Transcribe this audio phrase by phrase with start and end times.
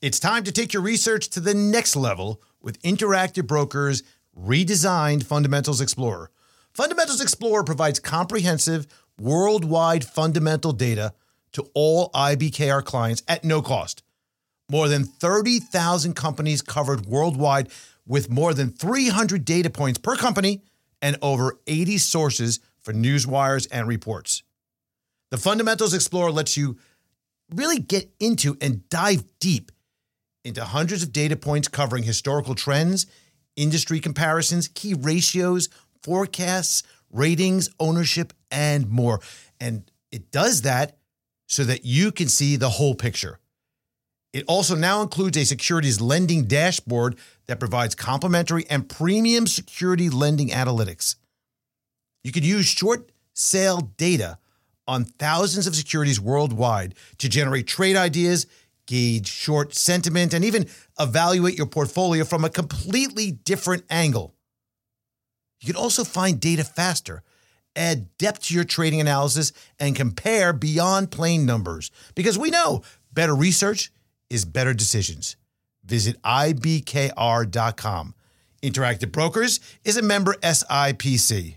[0.00, 4.02] It's time to take your research to the next level with Interactive Brokers
[4.34, 6.30] redesigned Fundamentals Explorer.
[6.72, 8.86] Fundamentals Explorer provides comprehensive,
[9.18, 11.12] worldwide fundamental data
[11.52, 14.02] to all IBKR clients at no cost.
[14.70, 17.68] More than 30,000 companies covered worldwide
[18.06, 20.62] with more than 300 data points per company
[21.02, 24.44] and over 80 sources for news wires and reports.
[25.28, 26.78] The Fundamentals Explorer lets you
[27.54, 29.70] really get into and dive deep
[30.44, 33.06] into hundreds of data points covering historical trends,
[33.56, 35.68] industry comparisons, key ratios,
[36.02, 39.20] forecasts, ratings, ownership, and more.
[39.60, 40.96] And it does that
[41.46, 43.38] so that you can see the whole picture.
[44.32, 50.50] It also now includes a securities lending dashboard that provides complementary and premium security lending
[50.50, 51.16] analytics.
[52.22, 54.38] You can use short sale data
[54.86, 58.46] on thousands of securities worldwide to generate trade ideas,
[58.90, 60.66] gauge short sentiment, and even
[60.98, 64.34] evaluate your portfolio from a completely different angle.
[65.60, 67.22] You can also find data faster,
[67.76, 71.92] add depth to your trading analysis, and compare beyond plain numbers.
[72.16, 72.82] Because we know
[73.12, 73.92] better research
[74.28, 75.36] is better decisions.
[75.84, 78.14] Visit IBKR.com.
[78.60, 81.56] Interactive Brokers is a member SIPC.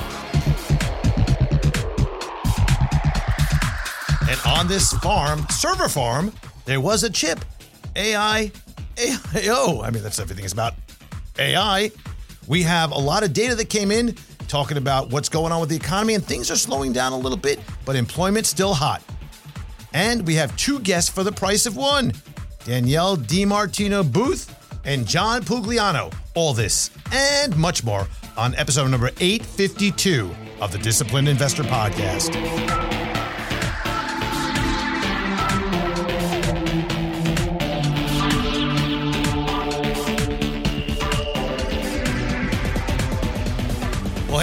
[4.31, 6.31] And on this farm, server farm,
[6.63, 7.43] there was a chip.
[7.97, 8.49] AI,
[8.95, 9.83] AIO.
[9.83, 10.73] I mean, that's everything is about
[11.37, 11.91] AI.
[12.47, 14.15] We have a lot of data that came in
[14.47, 17.37] talking about what's going on with the economy, and things are slowing down a little
[17.37, 19.03] bit, but employment's still hot.
[19.93, 22.13] And we have two guests for the price of one
[22.63, 24.55] Danielle DiMartino Booth
[24.85, 26.13] and John Pugliano.
[26.35, 32.90] All this and much more on episode number 852 of the Disciplined Investor Podcast.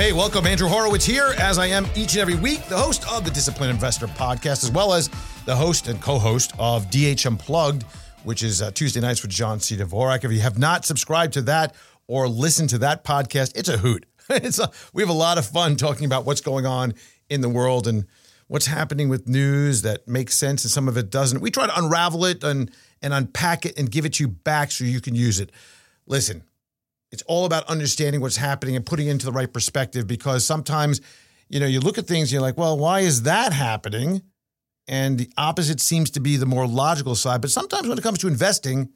[0.08, 0.46] Hey, welcome.
[0.46, 3.72] Andrew Horowitz here, as I am each and every week, the host of the Disciplined
[3.72, 5.10] Investor podcast, as well as
[5.44, 7.82] the host and co host of DH Unplugged,
[8.24, 9.76] which is uh, Tuesday nights with John C.
[9.76, 10.24] Dvorak.
[10.24, 11.74] If you have not subscribed to that
[12.06, 14.06] or listened to that podcast, it's a hoot.
[14.30, 16.94] it's a, we have a lot of fun talking about what's going on
[17.28, 18.06] in the world and
[18.46, 21.42] what's happening with news that makes sense and some of it doesn't.
[21.42, 22.70] We try to unravel it and,
[23.02, 25.52] and unpack it and give it to you back so you can use it.
[26.06, 26.44] Listen,
[27.10, 31.00] it's all about understanding what's happening and putting into the right perspective because sometimes,
[31.48, 34.22] you know, you look at things and you're like, well, why is that happening?
[34.86, 37.40] And the opposite seems to be the more logical side.
[37.40, 38.90] But sometimes when it comes to investing,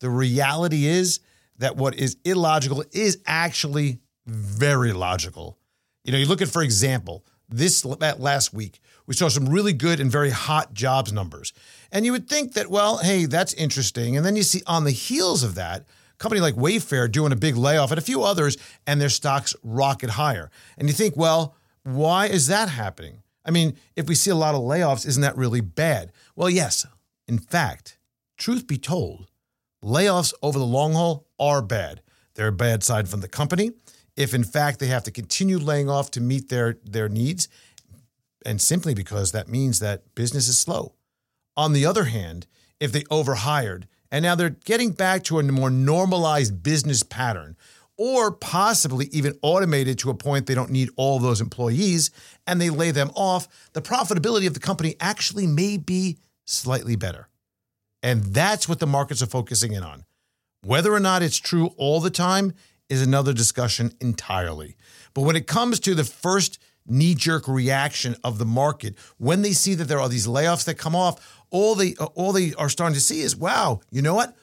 [0.00, 1.20] the reality is
[1.58, 5.58] that what is illogical is actually very logical.
[6.04, 9.72] You know, you look at, for example, this that last week, we saw some really
[9.72, 11.52] good and very hot jobs numbers.
[11.90, 14.16] And you would think that, well, hey, that's interesting.
[14.16, 15.84] And then you see on the heels of that,
[16.22, 18.56] company like Wayfair doing a big layoff and a few others,
[18.86, 20.50] and their stocks rocket higher.
[20.78, 23.22] And you think, well, why is that happening?
[23.44, 26.12] I mean, if we see a lot of layoffs, isn't that really bad?
[26.36, 26.86] Well, yes.
[27.26, 27.98] In fact,
[28.36, 29.26] truth be told,
[29.84, 32.02] layoffs over the long haul are bad.
[32.34, 33.72] They're a bad side from the company.
[34.16, 37.48] If in fact they have to continue laying off to meet their, their needs,
[38.44, 40.94] and simply because that means that business is slow.
[41.56, 42.46] On the other hand,
[42.78, 47.56] if they overhired and now they're getting back to a more normalized business pattern,
[47.96, 52.10] or possibly even automated to a point they don't need all those employees
[52.46, 57.28] and they lay them off, the profitability of the company actually may be slightly better.
[58.02, 60.04] And that's what the markets are focusing in on.
[60.62, 62.52] Whether or not it's true all the time
[62.88, 64.76] is another discussion entirely.
[65.14, 69.52] But when it comes to the first knee jerk reaction of the market, when they
[69.52, 72.68] see that there are these layoffs that come off, all they uh, all they are
[72.68, 74.36] starting to see is, wow, you know what?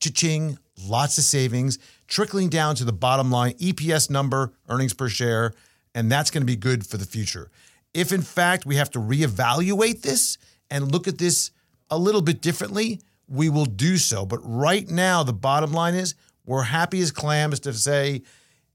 [0.00, 1.78] Cha-ching, lots of savings
[2.08, 5.52] trickling down to the bottom line, EPS number, earnings per share,
[5.94, 7.50] and that's going to be good for the future.
[7.94, 10.38] If in fact we have to reevaluate this
[10.70, 11.50] and look at this
[11.90, 14.26] a little bit differently, we will do so.
[14.26, 18.22] But right now, the bottom line is we're happy as clams to say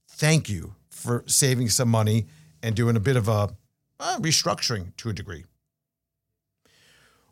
[0.08, 2.26] thank you for saving some money
[2.62, 3.50] and doing a bit of a
[4.00, 5.44] uh, restructuring to a degree.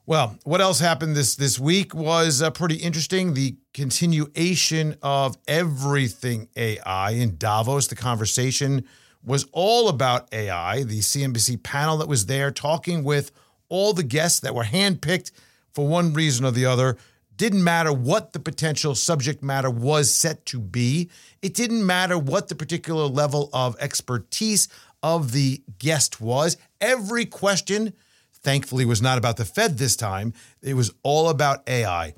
[0.06, 3.34] Well, what else happened this this week was uh, pretty interesting.
[3.34, 7.86] The continuation of everything AI in Davos.
[7.86, 8.86] The conversation
[9.22, 10.82] was all about AI.
[10.82, 13.30] The CNBC panel that was there talking with
[13.68, 15.30] all the guests that were handpicked
[15.72, 16.96] for one reason or the other.
[17.36, 21.08] Didn't matter what the potential subject matter was set to be.
[21.40, 24.68] It didn't matter what the particular level of expertise
[25.02, 26.56] of the guest was.
[26.80, 27.94] Every question
[28.32, 30.32] thankfully was not about the Fed this time.
[30.62, 32.14] It was all about AI.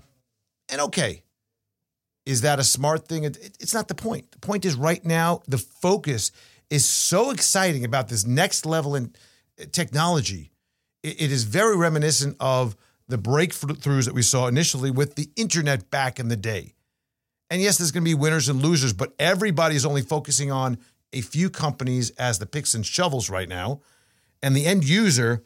[0.69, 1.23] And okay,
[2.25, 3.25] is that a smart thing?
[3.25, 4.31] It's not the point.
[4.31, 6.31] The point is right now, the focus
[6.71, 9.13] is so exciting about this next level in
[9.59, 10.53] eh, technology.
[11.03, 12.77] It is very reminiscent of
[13.09, 16.75] the breakthroughs that we saw initially with the internet back in the day.
[17.51, 20.79] And yes, there's going to be winners and losers, but everybody's only focusing on
[21.13, 23.81] a few companies as the picks and shovels right now.
[24.43, 25.45] And the end user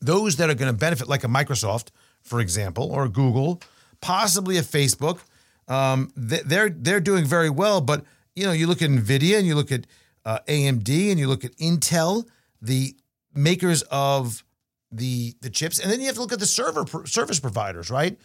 [0.00, 1.88] those that are going to benefit, like a Microsoft,
[2.22, 3.60] for example, or Google,
[4.00, 5.20] possibly a Facebook,
[5.66, 7.80] um, they're they're doing very well.
[7.80, 8.04] But
[8.34, 9.86] you know, you look at Nvidia and you look at
[10.24, 12.26] uh, AMD and you look at Intel,
[12.62, 12.96] the
[13.34, 14.44] makers of
[14.90, 18.18] the the chips, and then you have to look at the server service providers, right?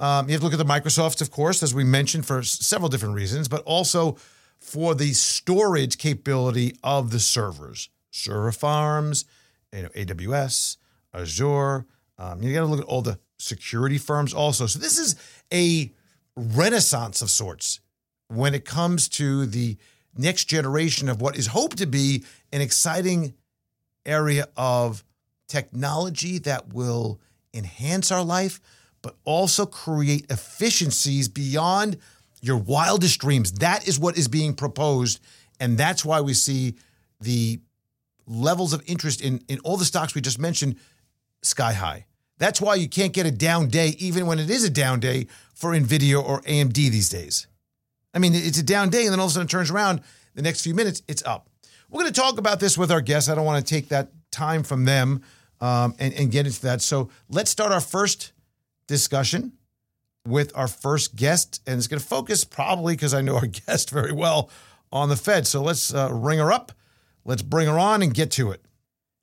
[0.00, 2.88] Um, you have to look at the Microsofts, of course, as we mentioned, for several
[2.88, 4.16] different reasons, but also
[4.60, 9.24] for the storage capability of the servers, server farms,
[9.72, 10.76] you know, AWS,
[11.14, 11.86] Azure.
[12.18, 14.66] Um, you got to look at all the security firms also.
[14.66, 15.16] So this is
[15.52, 15.92] a
[16.36, 17.80] renaissance of sorts
[18.28, 19.76] when it comes to the
[20.16, 23.34] next generation of what is hoped to be an exciting
[24.04, 25.04] area of
[25.48, 27.20] technology that will
[27.54, 28.60] enhance our life,
[29.02, 31.96] but also create efficiencies beyond
[32.40, 33.52] your wildest dreams.
[33.52, 35.20] That is what is being proposed.
[35.60, 36.74] And that's why we see
[37.20, 37.60] the
[38.26, 40.76] levels of interest in, in all the stocks we just mentioned
[41.42, 42.06] sky high.
[42.38, 45.26] That's why you can't get a down day, even when it is a down day
[45.54, 47.48] for NVIDIA or AMD these days.
[48.14, 50.02] I mean, it's a down day, and then all of a sudden it turns around
[50.34, 51.48] the next few minutes, it's up.
[51.90, 53.28] We're going to talk about this with our guests.
[53.28, 55.22] I don't want to take that time from them
[55.60, 56.80] um, and, and get into that.
[56.80, 58.32] So let's start our first
[58.86, 59.52] discussion
[60.26, 63.90] with our first guest, and it's going to focus probably because I know our guest
[63.90, 64.50] very well
[64.92, 65.46] on the Fed.
[65.46, 66.72] So let's uh, ring her up.
[67.24, 68.64] Let's bring her on and get to it.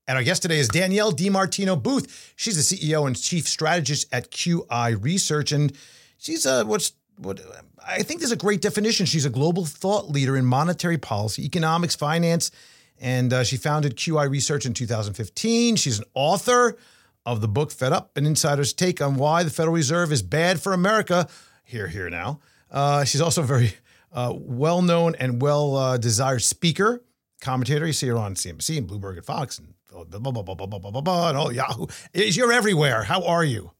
[0.08, 2.34] And our guest today is Danielle DiMartino Booth.
[2.36, 5.74] She's the CEO and chief strategist at QI Research, and
[6.18, 7.42] she's a what's what
[7.86, 9.08] I think there's a great definition.
[9.08, 12.52] She's a global thought leader in monetary policy, economics, finance,
[13.00, 15.76] and uh, she founded QI Research in 2015.
[15.76, 16.78] She's an author
[17.26, 20.62] of the book "Fed Up: An Insider's Take on Why the Federal Reserve is Bad
[20.62, 21.28] for America."
[21.64, 22.40] Here, here now.
[22.70, 23.74] Uh, she's also a very
[24.12, 27.04] uh, well-known and well-desired speaker,
[27.42, 27.88] commentator.
[27.88, 30.80] You see her on CNBC and Bloomberg and Fox and blah, blah, blah, blah, blah,
[30.80, 31.88] blah, blah, blah, and all Yahoo.
[32.14, 33.04] Is you're everywhere.
[33.04, 33.72] How are you?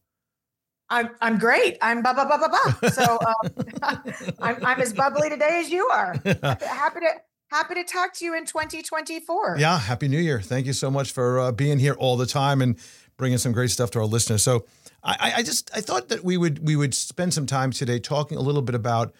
[0.88, 1.78] I'm I'm great.
[1.82, 2.90] I'm blah blah blah blah blah.
[2.90, 3.50] So um,
[4.40, 6.14] I'm I'm as bubbly today as you are.
[6.24, 7.10] Happy to
[7.48, 9.56] happy to talk to you in 2024.
[9.58, 10.40] Yeah, happy New Year.
[10.40, 12.76] Thank you so much for uh, being here all the time and
[13.16, 14.42] bringing some great stuff to our listeners.
[14.42, 14.66] So
[15.02, 18.36] I, I just I thought that we would we would spend some time today talking
[18.36, 19.14] a little bit about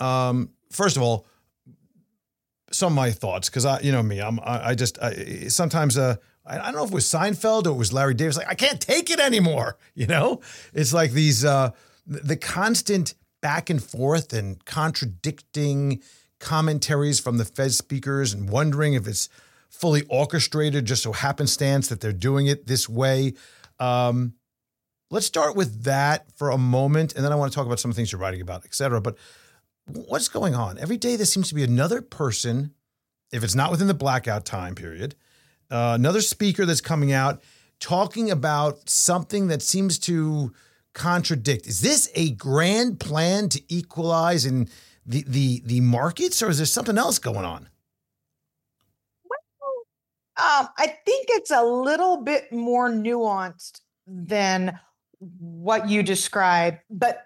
[0.00, 1.26] um, first of all
[2.72, 5.98] some of my thoughts because I you know me I'm I, I just I, sometimes
[5.98, 6.16] uh
[6.46, 8.36] I don't know if it was Seinfeld or it was Larry Davis.
[8.36, 9.76] Like, I can't take it anymore.
[9.94, 10.40] You know,
[10.72, 11.72] it's like these uh,
[12.06, 16.02] the constant back and forth and contradicting
[16.38, 19.28] commentaries from the Fed speakers and wondering if it's
[19.70, 23.32] fully orchestrated, just so happenstance that they're doing it this way.
[23.78, 24.34] Um,
[25.10, 27.92] let's start with that for a moment, and then I want to talk about some
[27.92, 29.00] things you're writing about, et cetera.
[29.00, 29.16] But
[29.86, 30.78] what's going on?
[30.78, 32.74] Every day there seems to be another person,
[33.32, 35.14] if it's not within the blackout time period,
[35.70, 37.40] uh, another speaker that's coming out
[37.78, 40.52] talking about something that seems to
[40.92, 41.66] contradict.
[41.66, 44.68] Is this a grand plan to equalize in
[45.06, 47.68] the the the markets, or is there something else going on?
[50.40, 54.78] Um, I think it's a little bit more nuanced than
[55.38, 56.78] what you describe.
[56.88, 57.22] But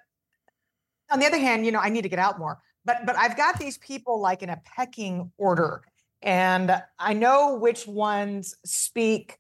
[1.11, 2.59] on the other hand, you know, I need to get out more.
[2.85, 5.83] But but I've got these people like in a pecking order
[6.25, 9.39] and I know which ones speak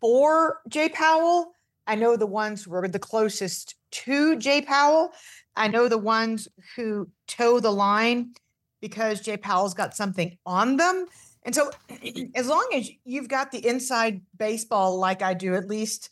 [0.00, 1.52] for Jay Powell.
[1.86, 5.12] I know the ones who are the closest to Jay Powell.
[5.56, 8.32] I know the ones who toe the line
[8.80, 11.06] because Jay Powell's got something on them.
[11.44, 11.70] And so,
[12.34, 16.10] as long as you've got the inside baseball, like I do, at least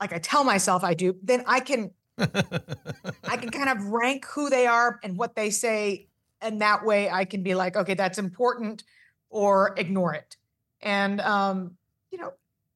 [0.00, 4.50] like I tell myself I do, then I can I can kind of rank who
[4.50, 6.08] they are and what they say
[6.40, 8.84] and that way I can be like, okay, that's important
[9.30, 10.36] or ignore it.
[10.80, 11.76] And um,
[12.10, 12.32] you know,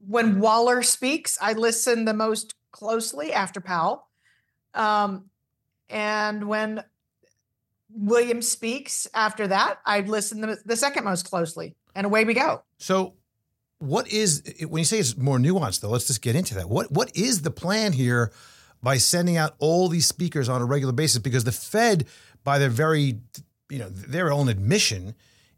[0.07, 4.09] when Waller speaks, I listen the most closely after Powell.
[4.75, 5.26] Um,
[5.88, 6.83] and when
[7.94, 12.62] Williams speaks after that, I listen the, the second most closely, and away we go.
[12.78, 13.14] So,
[13.78, 15.90] what is when you say it's more nuanced though?
[15.90, 16.68] Let's just get into that.
[16.68, 18.32] What what is the plan here
[18.82, 21.18] by sending out all these speakers on a regular basis?
[21.18, 22.06] Because the Fed,
[22.44, 23.20] by their very
[23.68, 25.14] you know their own admission,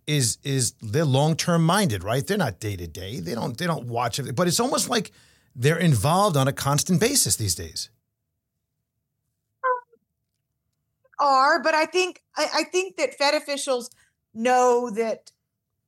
[0.06, 2.26] is is they're long term minded, right?
[2.26, 3.20] They're not day to day.
[3.20, 5.10] They don't they don't watch it, but it's almost like
[5.54, 7.90] they're involved on a constant basis these days.
[11.18, 13.90] Are, but I think I, I think that Fed officials
[14.34, 15.30] know that,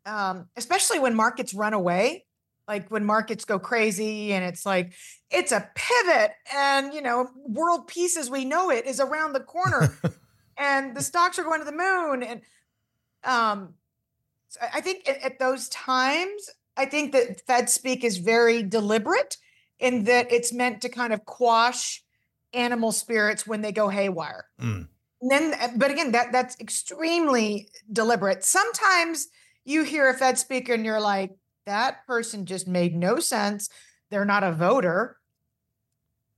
[0.04, 2.26] um, especially when markets run away,
[2.68, 4.92] like when markets go crazy and it's like
[5.30, 9.40] it's a pivot, and you know, world peace as we know it is around the
[9.40, 9.97] corner,
[10.56, 12.40] and the stocks are going to the moon, and
[13.25, 13.75] um,
[14.73, 19.37] I think at, at those times, I think that Fed speak is very deliberate
[19.78, 22.02] in that it's meant to kind of quash
[22.52, 24.47] animal spirits when they go haywire.
[24.61, 24.88] Mm.
[25.28, 28.45] And then, uh, but again, that that's extremely deliberate.
[28.45, 29.26] Sometimes
[29.64, 33.68] you hear a Fed speaker and you're like, that person just made no sense.
[34.11, 35.16] They're not a voter.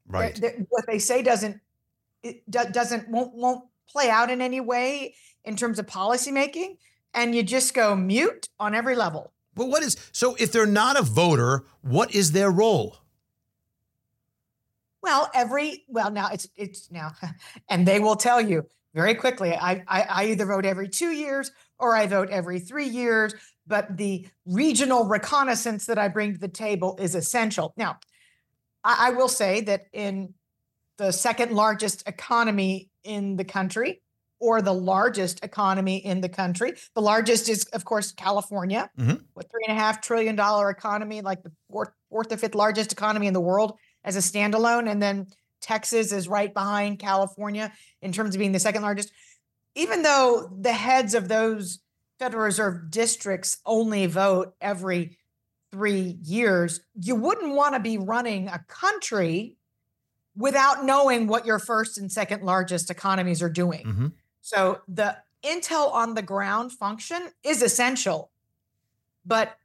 [0.06, 0.34] Right.
[0.34, 1.60] They're- they're- what they say doesn't
[2.22, 5.14] it do- doesn't won't won't play out in any way
[5.44, 6.78] in terms of policymaking,
[7.12, 9.32] and you just go mute on every level.
[9.54, 12.96] But what is so if they're not a voter, what is their role?
[15.02, 17.12] Well, every well now it's it's now,
[17.68, 19.54] and they will tell you very quickly.
[19.54, 23.34] I, I I either vote every two years or I vote every three years.
[23.66, 27.74] But the regional reconnaissance that I bring to the table is essential.
[27.76, 27.98] Now,
[28.82, 30.32] I, I will say that in
[30.96, 34.00] the second largest economy in the country,
[34.40, 39.20] or the largest economy in the country, the largest is of course California, Mhm.
[39.34, 42.90] with three and a half trillion dollar economy, like the fourth fourth or fifth largest
[42.92, 44.88] economy in the world as a standalone.
[44.90, 45.26] And then
[45.60, 47.72] Texas is right behind California
[48.02, 49.12] in terms of being the second largest.
[49.74, 51.80] Even though the heads of those
[52.18, 55.18] Federal Reserve districts only vote every
[55.70, 59.56] three years, you wouldn't want to be running a country
[60.34, 63.84] without knowing what your first and second largest economies are doing.
[63.84, 64.12] Mhm.
[64.40, 68.30] So the intel on the ground function is essential.
[69.24, 69.58] But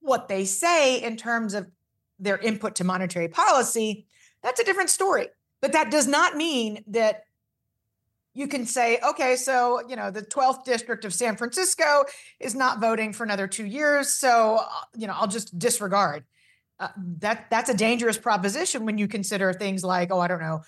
[0.00, 1.70] what they say in terms of
[2.18, 4.06] their input to monetary policy,
[4.42, 5.28] that's a different story.
[5.60, 7.24] But that does not mean that
[8.32, 12.04] you can say, okay, so, you know, the 12th district of San Francisco
[12.38, 14.10] is not voting for another two years.
[14.10, 14.66] So, uh,
[14.96, 16.24] you know, I'll just disregard.
[16.78, 20.62] Uh, that that's a dangerous proposition when you consider things like, oh, I don't know,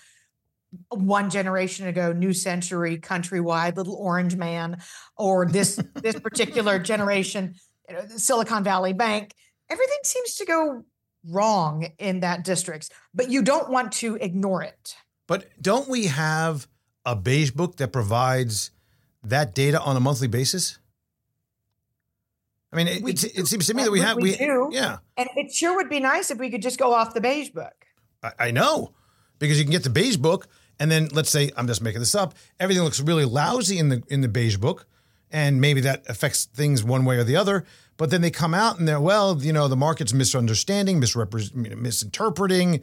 [0.89, 4.77] one generation ago, New Century, Countrywide, Little Orange Man,
[5.17, 7.55] or this this particular generation,
[7.89, 9.33] you know, Silicon Valley Bank.
[9.69, 10.83] Everything seems to go
[11.29, 14.95] wrong in that districts, but you don't want to ignore it.
[15.27, 16.67] But don't we have
[17.05, 18.71] a beige book that provides
[19.23, 20.79] that data on a monthly basis?
[22.71, 24.69] I mean, it, it, it seems to me that we we- have we do.
[24.71, 24.97] yeah.
[25.15, 27.73] And it sure would be nice if we could just go off the beige book.
[28.23, 28.93] I, I know
[29.39, 30.47] because you can get the beige book,
[30.79, 32.33] and then let's say I'm just making this up.
[32.59, 34.87] Everything looks really lousy in the in the beige book,
[35.33, 37.65] and maybe that affects things one way or the other.
[37.97, 40.99] But then they come out and they're well, you know, the market's misunderstanding,
[41.69, 42.81] know, misinterpreting,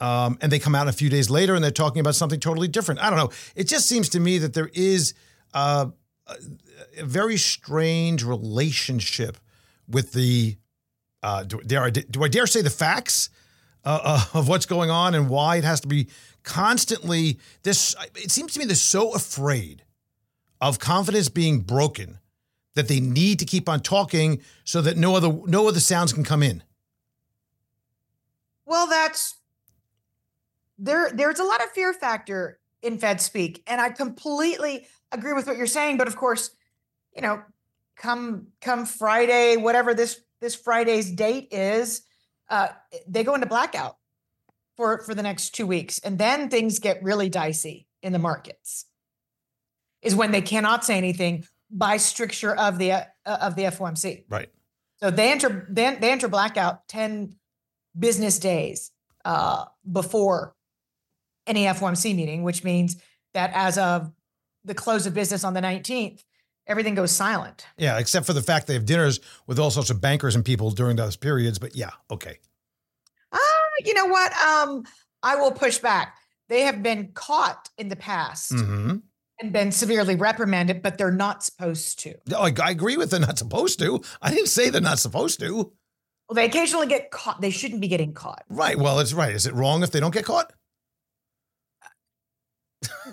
[0.00, 2.68] um, and they come out a few days later and they're talking about something totally
[2.68, 3.00] different.
[3.00, 3.30] I don't know.
[3.56, 5.14] It just seems to me that there is
[5.54, 5.86] uh,
[6.26, 6.34] a,
[6.98, 9.38] a very strange relationship
[9.88, 10.56] with the.
[11.22, 13.30] Uh, do, dare I, do I dare say the facts?
[13.84, 13.98] uh,
[14.34, 16.08] uh, of what's going on and why it has to be
[16.42, 19.82] constantly this it seems to me they're so afraid
[20.62, 22.20] of confidence being broken
[22.74, 26.24] that they need to keep on talking so that no other no other sounds can
[26.24, 26.62] come in
[28.64, 29.34] Well, that's
[30.78, 31.10] there.
[31.12, 35.56] There's a lot of fear factor in Fed speak, and I completely agree with what
[35.56, 35.98] you're saying.
[35.98, 36.50] But of course,
[37.14, 37.42] you know,
[37.96, 42.02] come come Friday, whatever this this Friday's date is,
[42.48, 42.68] uh,
[43.06, 43.96] they go into blackout
[44.76, 48.86] for for the next two weeks, and then things get really dicey in the markets.
[50.02, 54.24] Is when they cannot say anything by stricture of the uh, of the FOMC.
[54.28, 54.48] right
[55.00, 57.36] So they enter they, they enter blackout 10
[57.98, 58.90] business days
[59.24, 60.54] uh, before
[61.46, 62.96] any FOMC meeting, which means
[63.34, 64.12] that as of
[64.64, 66.22] the close of business on the 19th,
[66.66, 67.66] everything goes silent.
[67.78, 70.70] yeah except for the fact they have dinners with all sorts of bankers and people
[70.70, 72.38] during those periods but yeah okay
[73.32, 73.38] Ah,
[73.84, 74.32] you know what?
[74.36, 74.84] Um,
[75.22, 76.16] I will push back.
[76.48, 78.96] They have been caught in the past hmm
[79.42, 82.14] and been severely reprimanded, but they're not supposed to.
[82.34, 85.38] Oh, I, I agree with they're not supposed to i didn't say they're not supposed
[85.40, 85.72] to
[86.28, 87.40] Well, they occasionally get caught.
[87.40, 88.44] They shouldn't be getting caught.
[88.48, 88.78] Right.
[88.78, 89.34] Well, it's right.
[89.34, 90.52] Is it wrong if they don't get caught?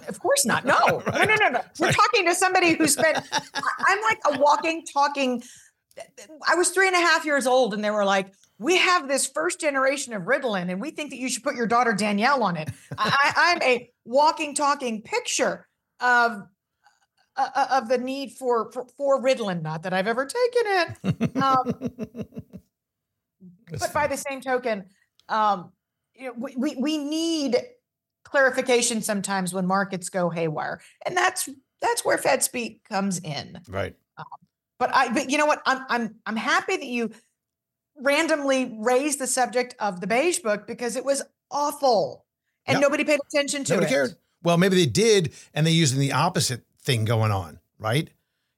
[0.07, 0.65] Of course not.
[0.65, 1.05] No, right.
[1.13, 1.61] no, no, no, no.
[1.79, 1.95] We're right.
[1.95, 5.43] talking to somebody who's been, I'm like a walking, talking.
[6.47, 9.27] I was three and a half years old, and they were like, "We have this
[9.27, 12.55] first generation of Ritalin, and we think that you should put your daughter Danielle on
[12.55, 15.67] it." I, am a walking, talking picture
[15.99, 16.47] of
[17.35, 19.61] uh, uh, of the need for, for for Ritalin.
[19.61, 21.73] Not that I've ever taken it, um,
[23.79, 24.85] but by the same token,
[25.29, 25.71] um,
[26.15, 27.57] you know, we, we we need
[28.23, 31.47] clarification sometimes when markets go haywire, and that's
[31.81, 33.61] that's where Fed speak comes in.
[33.69, 33.95] Right.
[34.17, 34.25] Um,
[34.77, 35.61] but I, but you know what?
[35.65, 37.11] I'm I'm I'm happy that you
[38.01, 42.25] randomly raised the subject of the beige book because it was awful
[42.65, 43.89] and nobody paid attention to nobody it.
[43.95, 44.15] Cared.
[44.43, 48.09] Well, maybe they did, and they're using the opposite thing going on, right?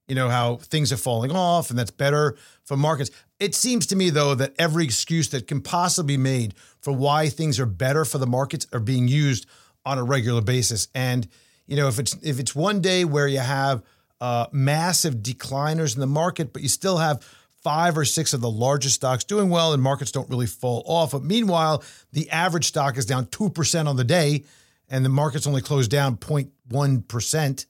[0.08, 3.12] You know how things are falling off, and that's better for markets.
[3.40, 7.30] It seems to me, though, that every excuse that can possibly be made for why
[7.30, 9.46] things are better for the markets are being used
[9.86, 10.88] on a regular basis.
[10.94, 11.28] And
[11.68, 13.82] you know, if it's if it's one day where you have
[14.20, 17.26] uh, massive decliners in the market, but you still have
[17.64, 21.12] five or six of the largest stocks doing well, and markets don't really fall off.
[21.12, 24.44] But meanwhile, the average stock is down two percent on the day,
[24.92, 27.66] and the markets only closed down 0.1 percent.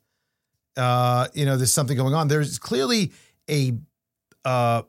[0.75, 2.27] Uh, you know, there's something going on.
[2.27, 3.13] There's clearly
[3.49, 3.73] a
[4.43, 4.81] uh,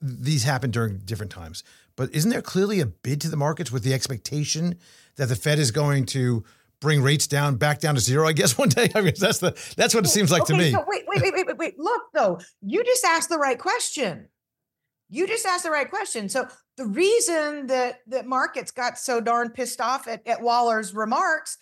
[0.00, 1.64] these happen during different times.
[1.96, 4.78] But isn't there clearly a bid to the markets with the expectation
[5.16, 6.44] that the Fed is going to
[6.80, 8.28] bring rates down back down to zero?
[8.28, 8.90] I guess one day.
[8.94, 10.70] I mean, that's the that's what it seems like okay, to me.
[10.72, 11.78] So wait, wait, wait, wait, wait, wait.
[11.78, 14.28] Look, though, you just asked the right question.
[15.10, 16.28] You just asked the right question.
[16.28, 21.56] So the reason that that markets got so darn pissed off at, at Waller's remarks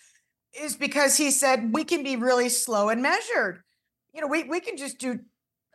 [0.59, 3.61] is because he said we can be really slow and measured.
[4.13, 5.19] You know, we we can just do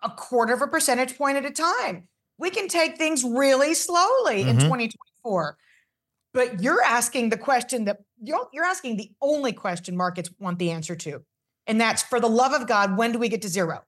[0.03, 2.09] a quarter of a percentage point at a time
[2.43, 4.49] we can take things really slowly mm-hmm.
[4.49, 5.57] in 2024.
[6.35, 10.73] But you're asking the question that you're, you're asking the only question markets want the
[10.73, 11.23] answer to.
[11.69, 13.85] And that's for the love of God, when do we get to zero?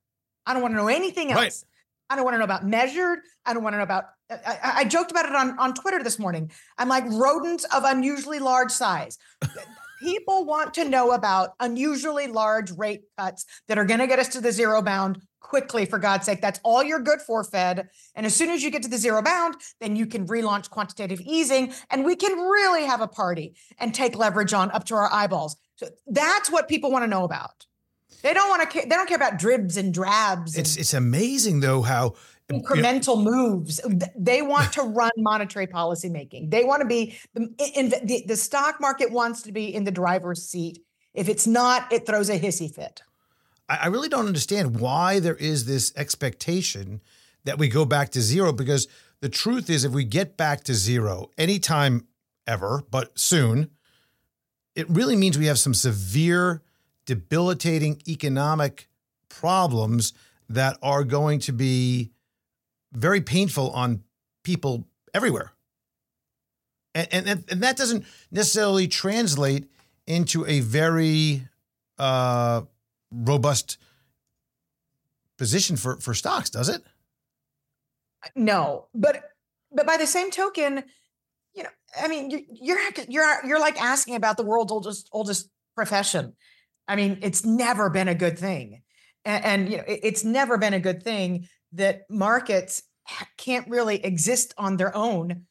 [0.47, 1.41] I don't want to know anything else.
[1.41, 1.65] Right.
[2.11, 3.21] I don't want to know about measured.
[3.47, 4.05] I don't want to know about.
[4.31, 6.51] I, I, joked about it on, on Twitter this morning.
[6.79, 9.19] I'm like rodents of unusually large size.
[10.03, 14.29] People want to know about unusually large rate cuts that are going to get us
[14.29, 16.41] to the zero bound quickly, for God's sake.
[16.41, 17.89] That's all you're good for, Fed.
[18.15, 21.21] And as soon as you get to the zero bound, then you can relaunch quantitative
[21.21, 25.13] easing and we can really have a party and take leverage on up to our
[25.13, 25.57] eyeballs.
[25.77, 27.67] So that's what people want to know about.
[28.23, 28.81] They don't want to.
[28.81, 30.57] They don't care about dribs and drabs.
[30.57, 32.15] It's it's amazing though how
[32.51, 33.81] incremental you know, moves.
[34.17, 36.51] They want to run monetary policy making.
[36.51, 40.43] They want to be in the, the stock market wants to be in the driver's
[40.43, 40.81] seat.
[41.15, 43.03] If it's not, it throws a hissy fit.
[43.69, 47.01] I really don't understand why there is this expectation
[47.45, 48.89] that we go back to zero because
[49.21, 52.07] the truth is, if we get back to zero anytime
[52.47, 53.71] ever, but soon,
[54.75, 56.63] it really means we have some severe,
[57.07, 58.89] debilitating economic
[59.29, 60.13] problems
[60.49, 62.11] that are going to be
[62.93, 64.03] very painful on
[64.43, 65.53] people everywhere.
[66.95, 69.69] And, and, and that doesn't necessarily translate
[70.07, 71.49] into a very
[71.99, 72.63] uh,
[73.11, 73.79] robust
[75.37, 76.83] position for for stocks, does it?
[78.37, 79.23] No, but
[79.73, 80.85] but by the same token,
[81.55, 81.69] you know,
[82.01, 86.35] I mean, you're you're you're you're like asking about the world's oldest oldest profession.
[86.87, 88.83] I mean, it's never been a good thing,
[89.25, 92.83] and, and you know, it's never been a good thing that markets
[93.37, 95.47] can't really exist on their own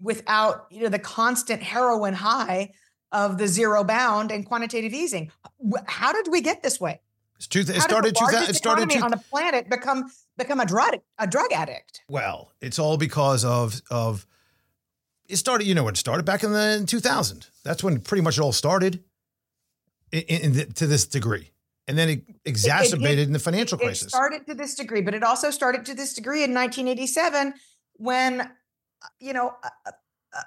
[0.00, 2.72] without you know the constant heroin high
[3.12, 5.30] of the zero bound and quantitative easing.
[5.86, 7.00] How did we get this way?
[7.36, 8.16] It's two, it started.
[8.16, 12.02] Two, it started two, on the planet become become a drug a drug addict.
[12.08, 14.26] Well, it's all because of of
[15.28, 15.66] it started.
[15.66, 17.48] You know, it started back in the 2000.
[17.64, 19.02] That's when pretty much it all started.
[20.12, 21.52] In, in the, to this degree,
[21.88, 24.08] and then it exacerbated it, it, in the financial crisis.
[24.08, 27.54] It started to this degree, but it also started to this degree in 1987
[27.94, 28.46] when uh,
[29.20, 29.54] you know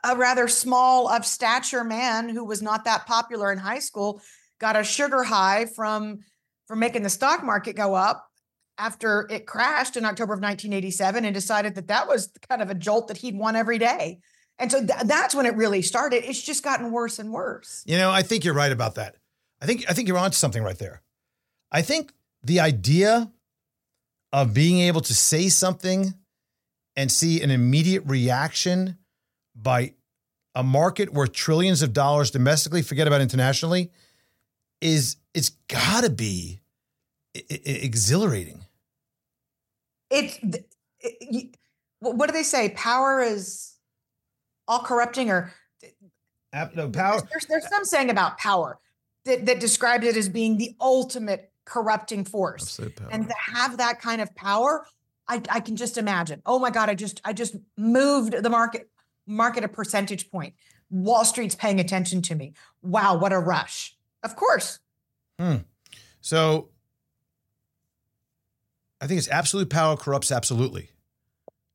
[0.04, 4.21] a rather small of stature man who was not that popular in high school
[4.60, 6.19] got a sugar high from
[6.67, 8.28] from making the stock market go up
[8.78, 12.75] after it crashed in October of 1987 and decided that that was kind of a
[12.75, 14.19] jolt that he'd won every day.
[14.58, 16.28] And so th- that's when it really started.
[16.28, 17.84] It's just gotten worse and worse.
[17.86, 19.15] You know, I think you're right about that.
[19.65, 21.01] I think I think you're onto something right there.
[21.71, 23.32] I think the idea
[24.32, 26.13] of being able to say something
[26.95, 28.99] and see an immediate reaction
[29.56, 29.95] by
[30.54, 33.89] a market worth trillions of dollars domestically, forget about internationally,
[34.82, 36.60] is it's got to be
[37.34, 38.65] exhilarating.
[40.12, 40.38] It's
[40.99, 41.58] it,
[42.01, 42.69] what do they say?
[42.69, 43.73] Power is
[44.67, 45.51] all corrupting, or
[46.54, 47.19] no, power.
[47.32, 48.80] There's, there's some saying about power
[49.26, 52.80] that, that describes it as being the ultimate corrupting force.
[53.12, 54.86] And to have that kind of power,
[55.28, 56.42] I, I can just imagine.
[56.46, 58.90] Oh my God, I just I just moved the market
[59.28, 60.54] market a percentage point.
[60.92, 62.54] Wall Street's paying attention to me.
[62.84, 63.98] Wow, what a rush.
[64.24, 64.80] Of course.
[65.40, 65.58] Hmm.
[66.22, 66.70] So
[69.02, 70.90] I think it's absolute power corrupts absolutely.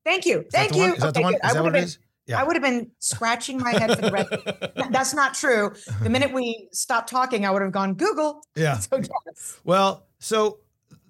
[0.05, 0.45] Thank you.
[0.51, 0.93] Thank you.
[0.93, 1.35] Is that the one?
[1.35, 1.99] Is that what it is?
[2.31, 2.39] Yeah.
[2.39, 4.91] I would have been scratching my head for the rest.
[4.91, 5.73] That's not true.
[6.01, 8.43] The minute we stopped talking, I would have gone Google.
[8.55, 8.79] Yeah.
[8.91, 9.59] So, yes.
[9.63, 10.59] Well, so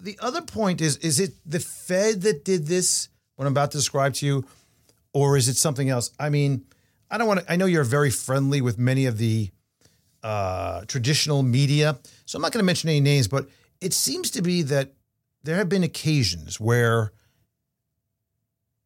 [0.00, 3.08] the other point is: is it the Fed that did this?
[3.36, 4.44] What I'm about to describe to you,
[5.12, 6.10] or is it something else?
[6.18, 6.66] I mean,
[7.10, 7.52] I don't want to.
[7.52, 9.50] I know you're very friendly with many of the
[10.22, 13.48] uh, traditional media, so I'm not going to mention any names, but
[13.80, 14.92] it seems to be that
[15.42, 17.12] there have been occasions where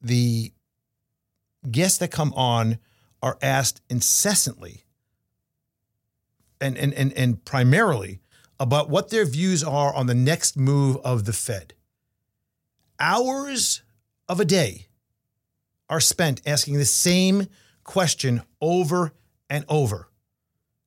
[0.00, 0.52] the
[1.72, 2.78] guests that come on
[3.22, 4.84] are asked incessantly
[6.60, 8.20] and, and, and, and primarily
[8.58, 11.74] about what their views are on the next move of the Fed.
[12.98, 13.82] Hours
[14.28, 14.86] of a day
[15.88, 17.46] are spent asking the same
[17.84, 19.12] question over
[19.48, 20.08] and over.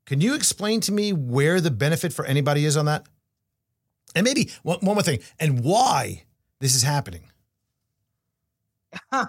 [0.06, 3.06] Can you explain to me where the benefit for anybody is on that?
[4.15, 6.24] And maybe one, more thing, and why
[6.60, 7.30] this is happening.
[9.12, 9.28] Huh.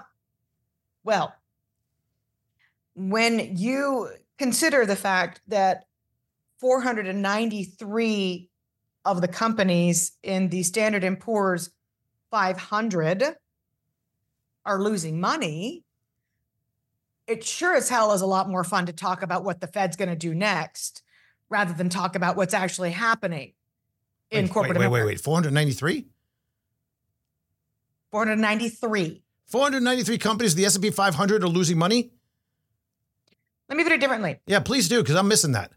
[1.05, 1.35] Well,
[3.09, 5.85] when you consider the fact that
[6.59, 8.51] 493
[9.07, 11.71] of the companies in the Standard and Poor's
[12.31, 13.37] 500
[14.67, 15.83] are losing money,
[17.27, 19.97] it sure as hell is a lot more fun to talk about what the Fed's
[19.97, 21.03] going to do next
[21.49, 23.55] rather than talk about what's actually happening
[24.31, 25.21] in wait, corporate wait, Wait, wait, wait.
[25.21, 26.07] 493?
[28.11, 29.23] 493.
[29.47, 32.13] 493 companies, the S&P 500 are losing money?
[33.71, 34.41] Let me put it differently.
[34.47, 35.71] Yeah, please do, because I'm missing that.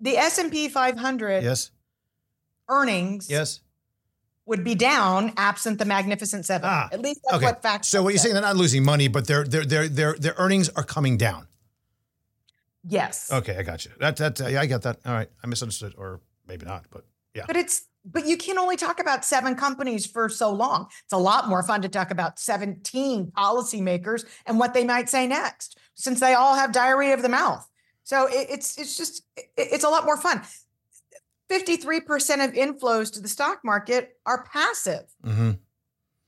[0.00, 1.70] The S&P 500 yes.
[2.68, 3.60] earnings yes.
[4.46, 6.68] would be down absent the Magnificent Seven.
[6.70, 7.44] Ah, At least that's okay.
[7.44, 7.88] what facts.
[7.88, 10.70] So what you're saying, they're not losing money, but their their their their their earnings
[10.70, 11.46] are coming down.
[12.88, 13.30] Yes.
[13.30, 13.90] Okay, I got you.
[14.00, 14.98] That that yeah, I got that.
[15.04, 17.44] All right, I misunderstood, or maybe not, but yeah.
[17.46, 20.86] But it's but you can only talk about seven companies for so long.
[21.04, 25.26] It's a lot more fun to talk about 17 policymakers and what they might say
[25.26, 27.68] next since they all have diarrhea of the mouth.
[28.04, 30.42] So it, it's it's just it, it's a lot more fun.
[31.50, 35.04] 53% of inflows to the stock market are passive.
[35.24, 35.52] Mm-hmm.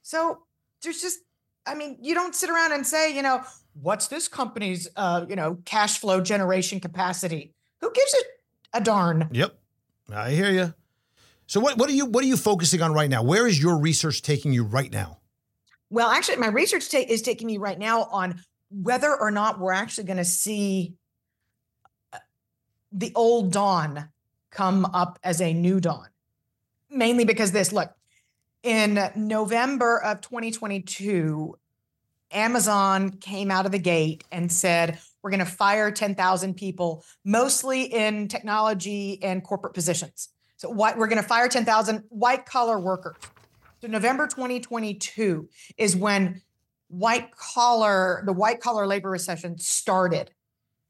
[0.03, 0.43] So
[0.83, 1.21] there's just,
[1.67, 3.43] I mean, you don't sit around and say, you know,
[3.81, 7.53] what's this company's, uh, you know, cash flow generation capacity?
[7.81, 8.27] Who gives it
[8.75, 9.29] a darn?
[9.33, 9.59] Yep,
[10.13, 10.73] I hear you.
[11.49, 13.23] So what what are you what are you focusing on right now?
[13.23, 15.19] Where is your research taking you right now?
[15.89, 19.73] Well, actually, my research ta- is taking me right now on whether or not we're
[19.73, 20.93] actually going to see
[22.13, 22.19] uh,
[22.93, 24.11] the old dawn
[24.51, 26.09] come up as a new dawn.
[26.91, 27.91] Mainly because this, look,
[28.63, 31.57] in November of 2022,
[32.31, 37.85] Amazon came out of the gate and said, we're going to fire 10,000 people, mostly
[37.85, 40.29] in technology and corporate positions.
[40.59, 43.17] So what we're going to fire 10,000 white collar workers.
[43.81, 46.43] So November 2022 is when
[46.89, 50.33] white collar, the white collar labor recession started.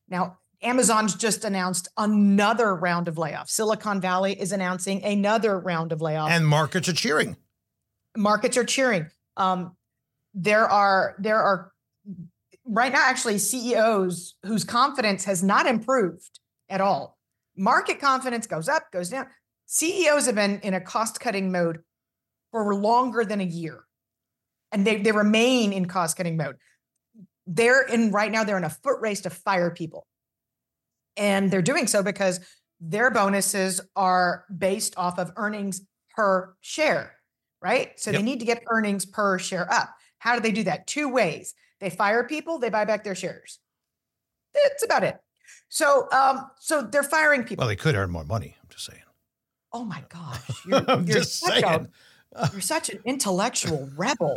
[0.08, 3.50] Now, Amazon's just announced another round of layoffs.
[3.50, 6.30] Silicon Valley is announcing another round of layoffs.
[6.30, 7.36] And markets are cheering.
[8.16, 9.10] Markets are cheering.
[9.36, 9.76] Um,
[10.34, 11.72] there are there are
[12.64, 17.18] right now actually CEOs whose confidence has not improved at all.
[17.56, 19.26] Market confidence goes up, goes down.
[19.68, 21.80] CEOs have been in a cost cutting mode
[22.50, 23.84] for longer than a year
[24.72, 26.56] and they, they remain in cost cutting mode.
[27.46, 30.06] They're in right now, they're in a foot race to fire people.
[31.18, 32.40] And they're doing so because
[32.80, 35.82] their bonuses are based off of earnings
[36.16, 37.16] per share,
[37.60, 37.98] right?
[38.00, 38.20] So yep.
[38.20, 39.90] they need to get earnings per share up.
[40.18, 40.86] How do they do that?
[40.86, 41.54] Two ways.
[41.80, 43.58] They fire people, they buy back their shares.
[44.54, 45.16] That's about it.
[45.68, 47.62] So um, so they're firing people.
[47.62, 48.56] Well, they could earn more money.
[48.62, 49.02] I'm just saying.
[49.72, 50.66] Oh my gosh.
[50.66, 51.88] You're, you're just saying.
[52.34, 54.36] A, you're such an intellectual rebel.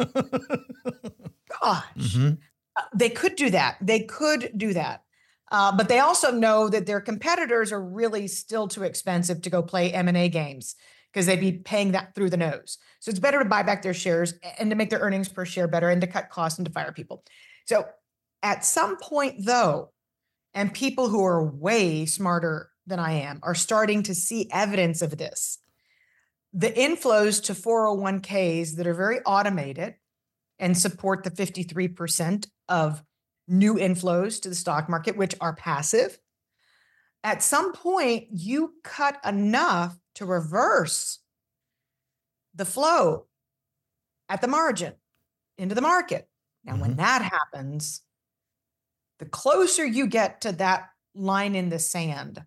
[1.61, 1.85] Gosh.
[1.97, 2.33] Mm-hmm.
[2.75, 3.77] Uh, they could do that.
[3.81, 5.03] They could do that.
[5.51, 9.61] Uh, but they also know that their competitors are really still too expensive to go
[9.61, 10.75] play M&A games
[11.11, 12.77] because they'd be paying that through the nose.
[13.01, 15.67] So it's better to buy back their shares and to make their earnings per share
[15.67, 17.25] better and to cut costs and to fire people.
[17.65, 17.85] So
[18.41, 19.91] at some point, though,
[20.53, 25.17] and people who are way smarter than I am are starting to see evidence of
[25.17, 25.57] this
[26.53, 29.95] the inflows to 401ks that are very automated
[30.59, 33.01] and support the 53% of
[33.47, 36.19] new inflows to the stock market, which are passive.
[37.23, 41.19] At some point, you cut enough to reverse
[42.53, 43.27] the flow
[44.27, 44.93] at the margin
[45.57, 46.27] into the market.
[46.65, 46.81] Now, mm-hmm.
[46.81, 48.01] when that happens,
[49.19, 52.43] the closer you get to that line in the sand,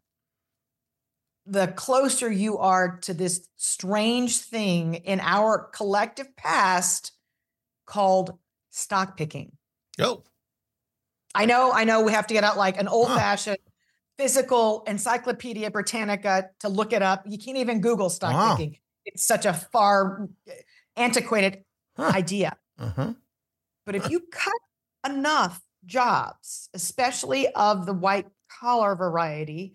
[1.47, 7.13] the closer you are to this strange thing in our collective past
[7.87, 8.39] called
[8.71, 9.53] stock picking.
[10.01, 10.23] Oh.
[11.35, 13.59] I know, I know we have to get out like an old fashioned
[14.17, 17.25] physical encyclopedia Britannica to look it up.
[17.27, 18.57] You can't even Google stock wow.
[18.57, 18.79] picking.
[19.05, 20.29] It's such a far
[20.97, 21.65] antiquated
[21.97, 22.13] huh.
[22.15, 22.57] idea.
[22.79, 23.15] Uh-huh.
[23.85, 24.53] But if you cut
[25.05, 29.75] enough jobs, especially of the white collar variety,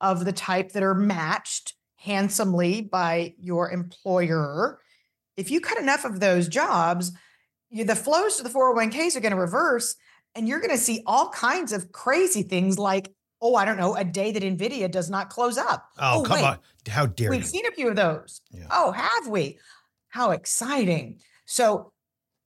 [0.00, 4.80] of the type that are matched handsomely by your employer,
[5.36, 7.12] if you cut enough of those jobs,
[7.70, 9.96] you, the flows to the 401ks are going to reverse
[10.34, 13.96] and you're going to see all kinds of crazy things like oh i don't know
[13.96, 15.88] a day that nvidia does not close up.
[15.98, 16.44] Oh, oh come wait.
[16.44, 16.58] on.
[16.88, 17.46] How dare we've you?
[17.46, 18.40] seen a few of those.
[18.50, 18.66] Yeah.
[18.70, 19.58] oh have we?
[20.08, 21.20] How exciting.
[21.46, 21.92] So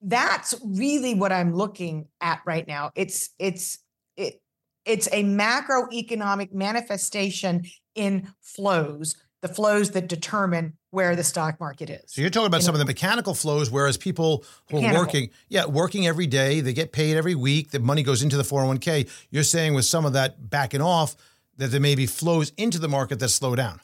[0.03, 2.91] that's really what i'm looking at right now.
[2.95, 3.79] It's it's
[4.17, 4.41] it
[4.85, 12.01] it's a macroeconomic manifestation in flows the flows that determine where the stock market is.
[12.07, 15.03] So you're talking about some of the mechanical flows, whereas people who mechanical.
[15.03, 18.39] are working, yeah, working every day, they get paid every week, the money goes into
[18.39, 19.07] the 401k.
[19.29, 21.15] You're saying with some of that backing off,
[21.59, 23.83] that there may be flows into the market that slow down.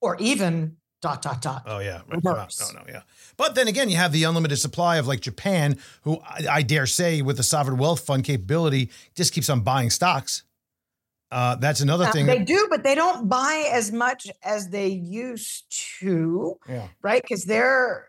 [0.00, 1.64] Or even dot dot dot.
[1.66, 2.24] Oh yeah, right.
[2.24, 3.02] no, no, no, yeah.
[3.36, 6.86] But then again, you have the unlimited supply of like Japan, who I, I dare
[6.86, 10.44] say, with the sovereign wealth fund capability, just keeps on buying stocks.
[11.30, 12.26] Uh, that's another thing.
[12.26, 15.64] They do, but they don't buy as much as they used
[15.98, 16.58] to.
[16.68, 16.88] Yeah.
[17.02, 17.22] Right.
[17.22, 18.08] Because their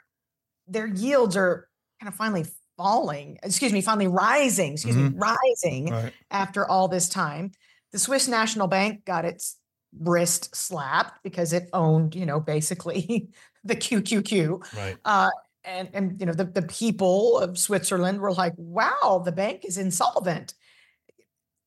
[0.68, 1.68] their yields are
[2.00, 2.46] kind of finally
[2.78, 3.40] falling.
[3.42, 4.74] Excuse me, finally rising.
[4.74, 5.14] Excuse mm-hmm.
[5.14, 5.20] me,
[5.64, 6.14] rising right.
[6.32, 7.52] after all this time.
[7.92, 9.58] The Swiss National Bank got its
[10.00, 13.30] wrist slapped because it owned, you know, basically
[13.64, 14.76] the QQQ.
[14.76, 14.98] Right.
[15.06, 15.30] Uh,
[15.66, 19.78] and and you know the the people of Switzerland were like, "Wow, the bank is
[19.78, 20.56] insolvent."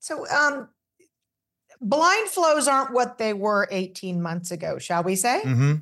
[0.01, 0.69] So um,
[1.81, 5.41] blind flows aren't what they were 18 months ago, shall we say?
[5.45, 5.75] Mm-hmm.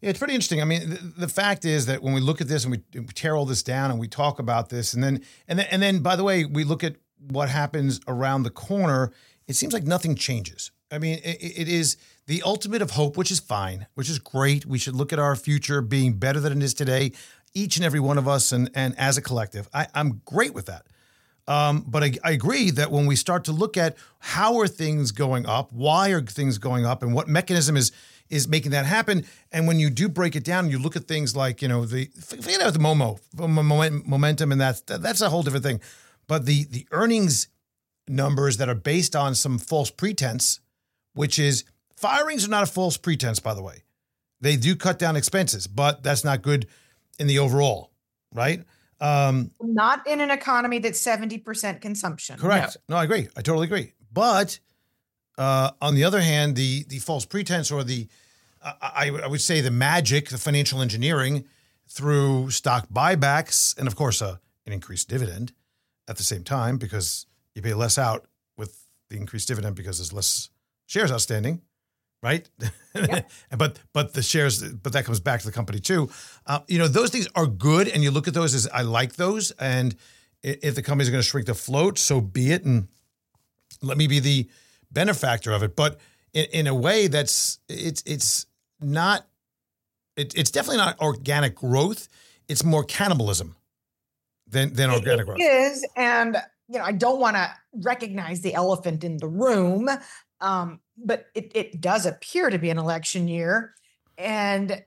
[0.00, 0.60] Yeah, it's pretty interesting.
[0.60, 3.06] I mean, the, the, fact is that when we look at this and we, we,
[3.06, 6.00] tear all this down and we talk about this, and then and then and then
[6.00, 6.96] by the way, we look at
[7.30, 9.12] what happens around the corner.
[9.46, 10.72] It seems like nothing changes.
[10.92, 14.66] I mean, it, it is the ultimate of hope, which is fine, which is great.
[14.66, 17.12] We should look at our future being better than it is today,
[17.54, 19.68] each and every one of us, and and as a collective.
[19.72, 20.86] I, I'm great with that.
[21.48, 25.10] Um, but I, I, agree that when we start to look at how are things
[25.10, 27.90] going up, why are things going up, and what mechanism is
[28.30, 31.34] is making that happen, and when you do break it down, you look at things
[31.34, 35.64] like you know the forget about the Momo momentum, and that's that's a whole different
[35.64, 35.80] thing.
[36.28, 37.48] But the the earnings
[38.06, 40.60] numbers that are based on some false pretense,
[41.14, 41.64] which is
[41.96, 43.82] firings are not a false pretense, by the way.
[44.40, 46.66] They do cut down expenses, but that's not good
[47.18, 47.92] in the overall,
[48.34, 48.64] right?
[49.00, 52.38] Um, Not in an economy that's 70% consumption.
[52.38, 52.76] Correct.
[52.88, 52.94] No.
[52.94, 53.28] no, I agree.
[53.36, 53.92] I totally agree.
[54.12, 54.60] But
[55.38, 58.08] uh, on the other hand, the the false pretense or the
[58.62, 61.46] I, I would say the magic, the financial engineering
[61.88, 65.52] through stock buybacks, and of course uh, an increased dividend
[66.08, 70.12] at the same time because you pay less out with the increased dividend because there's
[70.12, 70.50] less
[70.92, 71.62] shares outstanding
[72.22, 72.48] right?
[72.94, 73.22] Yeah.
[73.56, 76.10] but but the shares, but that comes back to the company too.
[76.46, 79.16] Uh, you know, those things are good, and you look at those as I like
[79.16, 79.96] those, and
[80.42, 82.88] if the company's going to shrink the float, so be it, and
[83.80, 84.46] let me be the
[84.90, 85.74] benefactor of it.
[85.74, 86.00] But
[86.34, 88.44] in, in a way, that's it's it's
[88.78, 89.26] not.
[90.16, 92.08] It, it's definitely not organic growth.
[92.46, 93.56] It's more cannibalism
[94.46, 95.38] than than organic growth.
[95.40, 96.36] Is and
[96.68, 99.88] you know I don't want to recognize the elephant in the room.
[100.42, 103.74] Um, but it, it does appear to be an election year.
[104.18, 104.84] And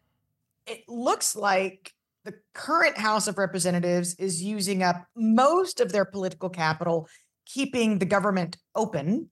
[0.67, 6.49] it looks like the current House of Representatives is using up most of their political
[6.49, 7.07] capital,
[7.45, 9.29] keeping the government open,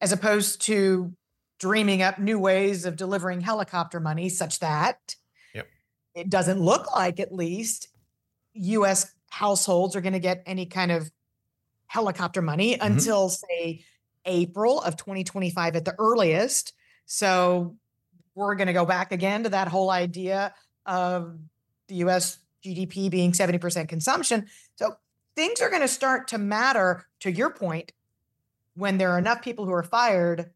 [0.00, 1.12] as opposed to
[1.60, 5.14] dreaming up new ways of delivering helicopter money, such that
[5.54, 5.68] yep.
[6.14, 7.88] it doesn't look like, at least,
[8.54, 11.10] US households are going to get any kind of
[11.86, 12.92] helicopter money mm-hmm.
[12.92, 13.84] until, say,
[14.24, 16.72] April of 2025 at the earliest.
[17.06, 17.76] So
[18.34, 20.54] we're going to go back again to that whole idea
[20.86, 21.38] of
[21.88, 24.46] the US GDP being 70% consumption.
[24.76, 24.96] So
[25.36, 27.92] things are going to start to matter, to your point,
[28.74, 30.50] when there are enough people who are fired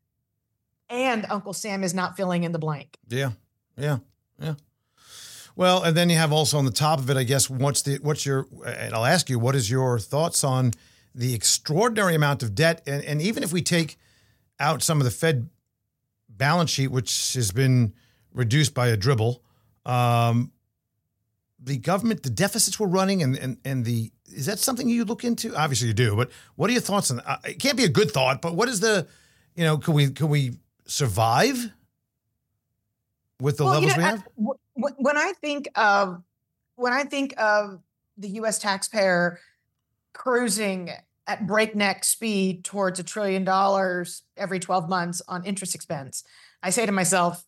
[0.89, 2.97] and Uncle Sam is not filling in the blank.
[3.09, 3.33] Yeah.
[3.77, 3.99] Yeah.
[4.41, 4.55] Yeah.
[5.57, 7.99] Well, and then you have also on the top of it, I guess, what's the
[8.03, 10.73] what's your and I'll ask you, what is your thoughts on
[11.17, 12.83] the extraordinary amount of debt?
[12.87, 13.99] And, and even if we take
[14.61, 15.49] out some of the Fed
[16.29, 17.95] balance sheet, which has been
[18.33, 19.43] reduced by a dribble,
[19.85, 20.53] um,
[21.59, 25.25] the government, the deficits we're running, and and and the is that something you look
[25.25, 25.57] into?
[25.57, 26.15] Obviously, you do.
[26.15, 27.21] But what are your thoughts on?
[27.21, 29.07] Uh, it can't be a good thought, but what is the,
[29.55, 31.73] you know, can we can we survive
[33.41, 34.25] with the Well, levels you know, we have?
[34.37, 36.23] w- w- when I think of
[36.75, 37.81] when I think of
[38.19, 38.59] the U.S.
[38.59, 39.41] taxpayer
[40.13, 40.91] cruising
[41.27, 46.25] at breakneck speed towards a trillion dollars every 12 months on interest expense,
[46.63, 47.45] I say to myself,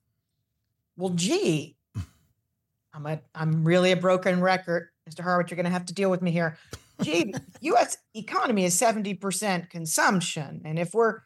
[0.97, 1.77] "Well, gee,
[2.93, 5.23] I'm a I'm really a broken record, Mr.
[5.23, 5.51] Horowitz.
[5.51, 6.59] You're going to have to deal with me here.
[7.03, 7.97] Gee, U.S.
[8.15, 11.21] economy is 70% consumption, and if we're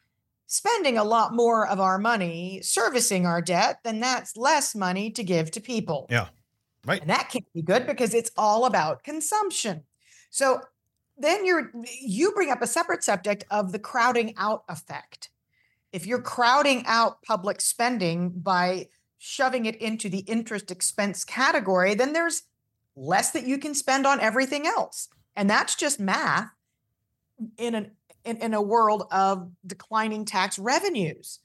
[0.45, 5.23] spending a lot more of our money servicing our debt, then that's less money to
[5.23, 6.05] give to people.
[6.11, 6.27] Yeah.
[6.85, 7.01] Right.
[7.01, 9.83] And that can't be good because it's all about consumption.
[10.29, 10.61] So
[11.23, 15.29] then you're you bring up a separate subject of the crowding out effect.
[15.91, 18.87] If you're crowding out public spending by
[19.19, 22.43] shoving it into the interest expense category, then there's
[22.95, 25.07] less that you can spend on everything else.
[25.35, 26.49] And that's just math
[27.57, 27.91] in an
[28.25, 31.39] in, in a world of declining tax revenues.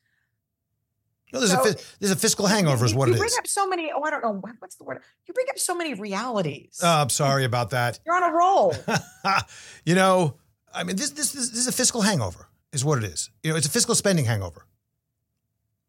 [1.33, 3.47] No, there's, So- a, there's a fiscal hangover, is You- what you it bring up
[3.47, 3.91] so many.
[3.95, 5.03] Oh, I don't know what's the word.
[5.27, 6.81] You bring up so many realities.
[6.83, 8.01] Oh, I'm sorry about that.
[8.07, 8.75] You're on a roll.
[9.85, 10.37] you know,
[10.73, 13.31] I mean, this, this this this is a fiscal hangover, is what it is.
[13.43, 14.67] You know, it's a fiscal spending hangover.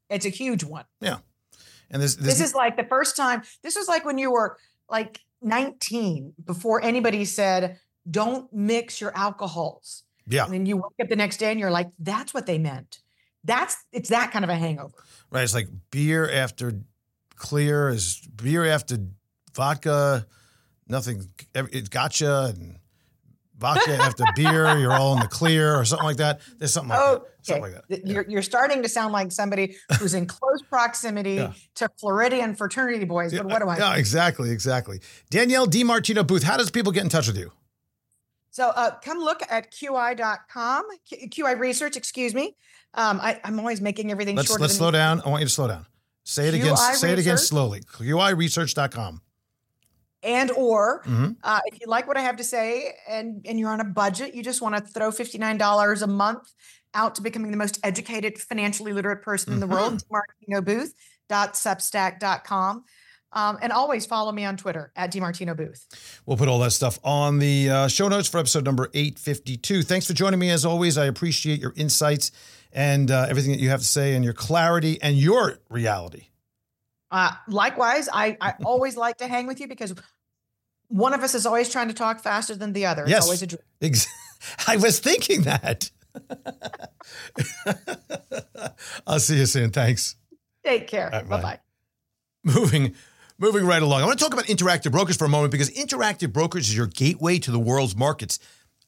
[0.09, 0.85] it's a huge one.
[1.01, 1.17] Yeah,
[1.91, 3.43] and this this, This is like the first time.
[3.63, 4.57] This was like when you were
[4.89, 11.09] like 19, before anybody said, "Don't mix your alcohols." yeah And then you wake up
[11.09, 12.99] the next day and you're like, "That's what they meant."
[13.43, 14.93] That's it's that kind of a hangover.
[15.31, 15.43] right.
[15.43, 16.73] It's like beer after
[17.35, 18.97] clear is beer after
[19.55, 20.25] vodka.
[20.87, 21.29] Nothing.
[21.55, 22.77] It's gotcha and
[23.57, 24.77] vodka after beer.
[24.77, 26.41] You're all in the clear or something like that.
[26.57, 27.21] There's something like that.
[27.41, 27.87] Something like that.
[27.87, 31.53] Th- You're, you're starting to sound like somebody who's in close proximity Yeah.
[31.75, 33.33] to Floridian fraternity boys.
[33.33, 33.77] But what do I?
[33.77, 34.99] Yeah, exactly, exactly.
[35.29, 36.43] Danielle DiMartino Booth.
[36.43, 37.51] How does people get in touch with you?
[38.51, 42.55] So uh, come look at qi.com, QI Research, excuse me.
[42.95, 45.21] Um, I, I'm always making everything Let's shorter let's slow down.
[45.25, 45.85] I want you to slow down.
[46.23, 46.75] Say it again.
[46.75, 47.47] QI Say it again Research?
[47.49, 47.81] slowly.
[47.81, 49.21] QIresearch.com.
[50.21, 51.37] and or Mhm.
[51.43, 54.35] uh, if you like what I have to say and and you're on a budget,
[54.35, 56.51] you just want to throw fifty nine dollars a month
[56.93, 59.93] out to becoming the most educated, financially literate person in the world.
[59.93, 60.13] Mm-hmm.
[63.31, 66.21] Um, and always follow me on Twitter at DiMartino Booth.
[66.25, 69.83] We'll put all that stuff on the uh, show notes for episode number 852.
[69.83, 70.97] Thanks for joining me as always.
[70.97, 72.31] I appreciate your insights
[72.73, 76.25] and uh, everything that you have to say and your clarity and your reality.
[77.11, 79.93] Uh, likewise, I, I always like to hang with you because
[80.87, 83.03] one of us is always trying to talk faster than the other.
[83.03, 83.23] It's Yes.
[83.25, 83.61] always a dream.
[83.81, 84.07] Ex-
[84.67, 85.91] I was thinking that.
[89.05, 89.69] I'll see you soon.
[89.71, 90.15] Thanks.
[90.65, 91.09] Take care.
[91.11, 91.59] Right, bye bye.
[92.43, 92.95] moving
[93.39, 94.01] moving right along.
[94.01, 96.87] I want to talk about Interactive Brokers for a moment because Interactive Brokers is your
[96.87, 98.37] gateway to the world's markets.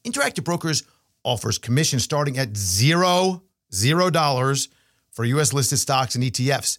[0.04, 0.84] Interactive Brokers
[1.24, 3.42] offers commission starting at zero
[3.74, 4.68] zero dollars
[5.10, 5.52] for U.S.
[5.52, 6.78] listed stocks and ETFs.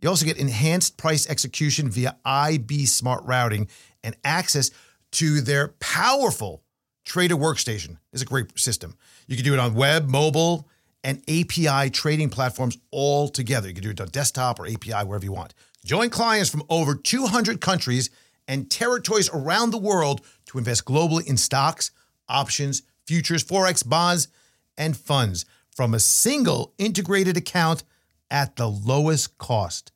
[0.00, 3.68] You also get enhanced price execution via IB Smart Routing
[4.02, 4.70] and access
[5.12, 6.62] to their powerful
[7.04, 7.98] trader workstation.
[8.12, 8.96] It's a great system.
[9.26, 10.68] You can do it on web, mobile,
[11.04, 13.68] and API trading platforms all together.
[13.68, 15.54] You can do it on desktop or API, wherever you want.
[15.84, 18.10] Join clients from over 200 countries
[18.46, 21.90] and territories around the world to invest globally in stocks,
[22.28, 24.28] options, futures, forex, bonds,
[24.76, 27.84] and funds from a single integrated account
[28.30, 29.92] at the lowest cost.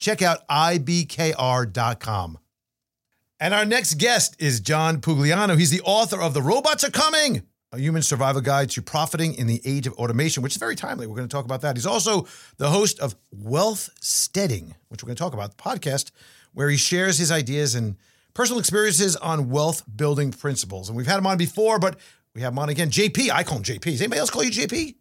[0.00, 2.38] Check out ibkr.com.
[3.40, 5.56] And our next guest is John Pugliano.
[5.56, 9.46] He's the author of The Robots Are Coming, a human survival guide to profiting in
[9.46, 11.06] the age of automation, which is very timely.
[11.06, 11.76] We're going to talk about that.
[11.76, 12.26] He's also
[12.56, 16.10] the host of Wealth Steading, which we're going to talk about, the podcast,
[16.54, 17.96] where he shares his ideas and
[18.32, 20.88] personal experiences on wealth building principles.
[20.88, 21.98] And we've had him on before, but
[22.34, 22.88] we have him on again.
[22.90, 23.82] JP, I call him JP.
[23.82, 24.94] Does anybody else call you JP?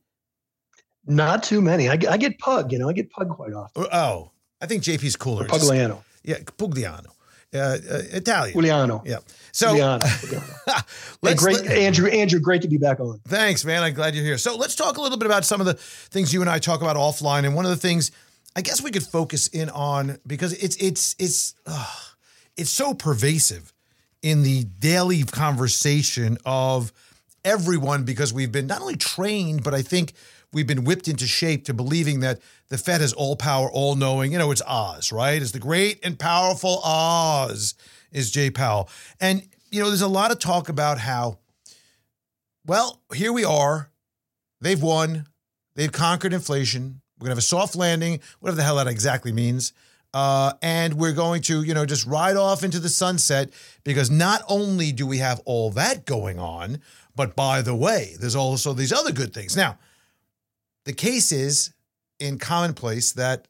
[1.06, 1.88] Not too many.
[1.88, 3.86] I, get- I get pug, you know, I get pug quite often.
[3.94, 5.46] Oh, I think JP's cooler.
[5.46, 6.04] Pugliano.
[6.24, 7.12] Yeah, Pugliano.
[7.54, 7.78] Uh, uh,
[8.12, 8.54] Italian.
[8.54, 9.02] Giuliano.
[9.06, 9.20] Yeah.
[9.52, 10.06] So Giuliano.
[10.20, 10.46] Giuliano.
[11.22, 12.10] Let's, great, let- Andrew.
[12.10, 13.20] Andrew, great to be back on.
[13.28, 13.84] Thanks, man.
[13.84, 14.38] I'm glad you're here.
[14.38, 16.82] So let's talk a little bit about some of the things you and I talk
[16.82, 17.46] about offline.
[17.46, 18.12] And one of the things
[18.56, 21.94] I guess we could focus in on because it's it's it's uh,
[22.58, 23.72] it's so pervasive
[24.22, 26.92] in the daily conversation of
[27.46, 30.14] everyone because we've been not only trained, but I think
[30.54, 32.40] we've been whipped into shape to believing that
[32.70, 34.32] the Fed has all power, all knowing.
[34.32, 35.42] You know, it's Oz, right?
[35.42, 37.76] It's the great and powerful Oz,
[38.12, 38.90] is Jay Powell.
[39.20, 41.40] And, you know, there's a lot of talk about how,
[42.66, 43.90] well, here we are.
[44.62, 45.28] They've won.
[45.76, 47.02] They've conquered inflation.
[47.20, 49.74] We're going to have a soft landing, whatever the hell that exactly means.
[50.14, 53.52] Uh, and we're going to, you know, just ride off into the sunset
[53.84, 56.80] because not only do we have all that going on,
[57.16, 59.56] but by the way, there's also these other good things.
[59.56, 59.78] Now,
[60.88, 61.74] the case is
[62.20, 63.48] in commonplace that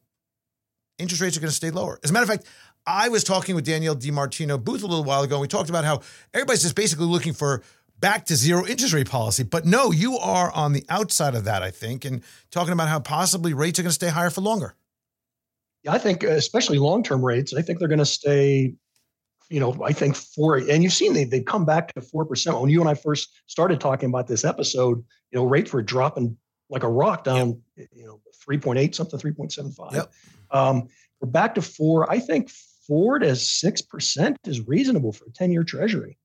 [0.97, 1.99] interest rates are going to stay lower.
[2.03, 2.45] As a matter of fact,
[2.85, 5.35] I was talking with Danielle DiMartino Booth a little while ago.
[5.35, 6.01] And we talked about how
[6.33, 7.63] everybody's just basically looking for
[7.99, 9.43] back to zero interest rate policy.
[9.43, 12.99] But no, you are on the outside of that, I think, and talking about how
[12.99, 14.75] possibly rates are going to stay higher for longer.
[15.83, 18.73] Yeah, I think, especially long term rates, I think they're going to stay.
[19.49, 22.59] You know, I think four, and you've seen they they've come back to four percent.
[22.59, 24.97] When you and I first started talking about this episode,
[25.31, 26.35] you know, rates were dropping
[26.69, 27.61] like a rock down.
[27.75, 27.87] Yep.
[27.93, 29.93] You know, three point eight something, three point seven five.
[29.93, 30.13] Yep.
[30.51, 30.87] Um,
[31.21, 32.09] we're back to four.
[32.11, 36.17] I think four to six percent is reasonable for a ten year Treasury.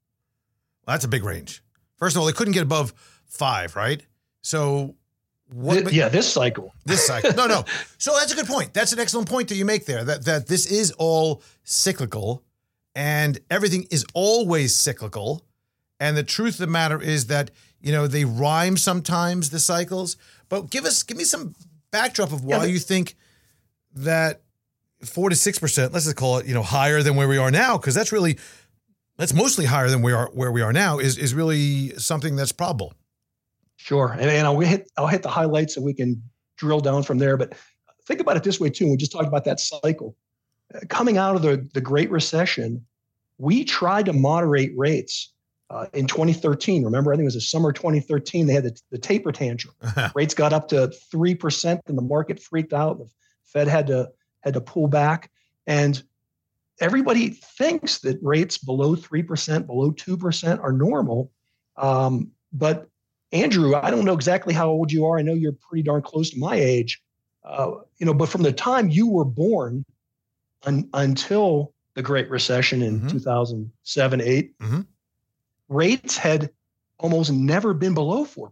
[0.86, 1.62] Well, that's a big range.
[1.96, 2.92] First of all, they couldn't get above
[3.26, 4.04] five, right?
[4.42, 4.96] So
[5.52, 6.72] what, yeah, this cycle.
[6.84, 7.32] This cycle.
[7.34, 7.64] No, no.
[7.98, 8.74] So that's a good point.
[8.74, 10.02] That's an excellent point that you make there.
[10.02, 12.42] That that this is all cyclical,
[12.96, 15.46] and everything is always cyclical.
[16.00, 17.52] And the truth of the matter is that
[17.82, 20.16] you know they rhyme sometimes the cycles.
[20.48, 21.54] But give us give me some
[21.90, 23.16] backdrop of why yeah, you think
[23.94, 24.42] that
[25.04, 25.92] four to six percent.
[25.92, 28.38] Let's just call it you know higher than where we are now because that's really
[29.18, 32.52] that's mostly higher than we are where we are now is is really something that's
[32.52, 32.94] probable.
[33.76, 36.22] Sure, and, and I'll hit I'll hit the highlights so we can
[36.56, 37.36] drill down from there.
[37.36, 37.54] But
[38.06, 38.88] think about it this way too.
[38.88, 40.16] We just talked about that cycle
[40.88, 42.84] coming out of the the Great Recession.
[43.38, 45.32] We tried to moderate rates
[45.72, 46.84] uh, in 2013.
[46.84, 48.46] Remember, I think it was the summer 2013.
[48.46, 49.74] They had the, the taper tantrum.
[50.14, 52.98] rates got up to three percent, and the market freaked out.
[52.98, 53.08] The
[53.44, 54.10] Fed had to
[54.40, 55.30] had to pull back,
[55.66, 56.02] and
[56.80, 61.32] everybody thinks that rates below three percent, below two percent are normal.
[61.76, 62.88] Um, but
[63.32, 65.18] Andrew, I don't know exactly how old you are.
[65.18, 67.02] I know you're pretty darn close to my age.
[67.44, 69.84] Uh, you know, but from the time you were born
[70.64, 73.08] un- until the Great Recession in mm-hmm.
[73.08, 74.80] 2007, 8, mm-hmm.
[75.72, 76.50] Rates had
[76.98, 78.50] almost never been below 4%.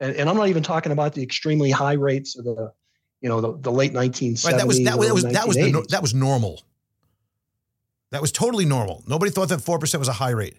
[0.00, 2.72] And, and, I'm not even talking about the extremely high rates of the,
[3.20, 4.46] you know, the, the late 1970s.
[4.46, 6.62] Right, that was that, was that was the, that was normal.
[8.10, 9.04] That was totally normal.
[9.06, 10.56] Nobody thought that 4% was a high rate.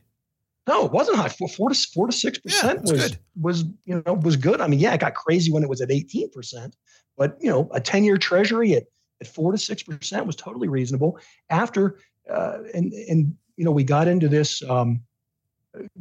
[0.67, 1.29] No, it wasn't high.
[1.29, 3.17] Four, four to four to six percent was good.
[3.39, 4.61] was you know was good.
[4.61, 6.75] I mean, yeah, it got crazy when it was at eighteen percent,
[7.17, 8.83] but you know, a ten year Treasury at
[9.21, 11.17] at four to six percent was totally reasonable.
[11.49, 11.97] After
[12.29, 15.01] uh, and and you know, we got into this um,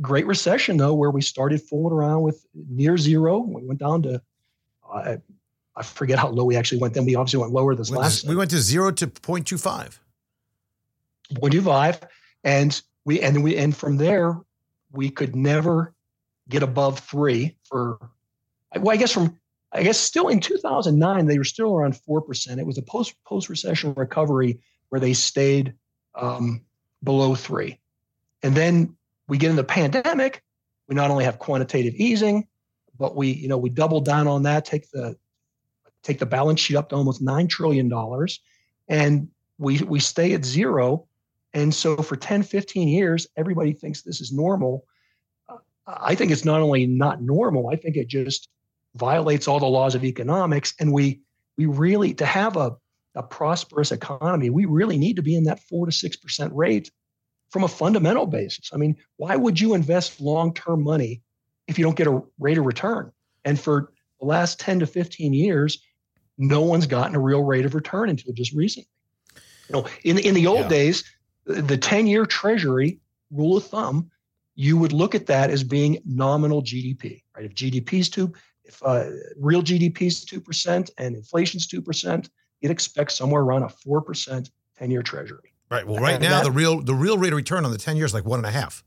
[0.01, 3.39] Great Recession though, where we started fooling around with near zero.
[3.39, 4.23] We went down to
[4.93, 5.17] uh,
[5.77, 6.95] I forget how low we actually went.
[6.95, 8.23] Then we obviously went lower this we last.
[8.23, 9.99] To, we went to zero to 0.25.
[11.35, 12.03] 0.25,
[12.43, 14.41] and we and we and from there
[14.93, 15.95] we could never
[16.49, 17.99] get above three for,
[18.77, 19.39] well, I guess from,
[19.73, 22.59] I guess still in 2009, they were still around 4%.
[22.59, 24.59] It was a post post recession recovery
[24.89, 25.75] where they stayed
[26.17, 26.63] um,
[27.05, 27.79] below three.
[28.43, 28.97] And then
[29.31, 30.43] we get in the pandemic.
[30.89, 32.47] We not only have quantitative easing,
[32.99, 35.17] but we, you know, we double down on that, take the
[36.03, 38.41] take the balance sheet up to almost nine trillion dollars,
[38.89, 41.07] and we we stay at zero
[41.53, 44.85] and so for 10, 15 years, everybody thinks this is normal.
[45.49, 45.57] Uh,
[45.87, 48.49] I think it's not only not normal, I think it just
[48.95, 50.75] violates all the laws of economics.
[50.79, 51.23] And we
[51.57, 52.77] we really to have a,
[53.15, 56.91] a prosperous economy, we really need to be in that four to six percent rate
[57.51, 58.71] from a fundamental basis.
[58.73, 61.23] I mean, why would you invest long-term money
[61.67, 63.13] if you don't get a rate of return?
[63.45, 65.83] And for the last 10 to 15 years,
[66.39, 68.89] no one's gotten a real rate of return until just recently.
[69.69, 70.69] You know, in in the old yeah.
[70.69, 71.05] days,
[71.45, 72.99] the 10 year treasury
[73.31, 74.11] rule of thumb,
[74.55, 77.45] you would look at that as being nominal GDP, right?
[77.45, 78.33] If GDP is two,
[78.65, 82.29] if uh, real GDP is 2% and inflation is 2%,
[82.61, 85.50] you'd expect somewhere around a 4% 10 year treasury.
[85.71, 85.87] Right.
[85.87, 87.97] Well, right and now that, the real the real rate of return on the 10
[87.97, 88.83] years is like one and a half.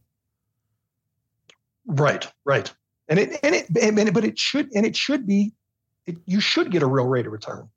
[1.85, 2.71] Right, right.
[3.07, 5.53] And it and it, and it but it should and it should be
[6.05, 7.69] it, you should get a real rate of return.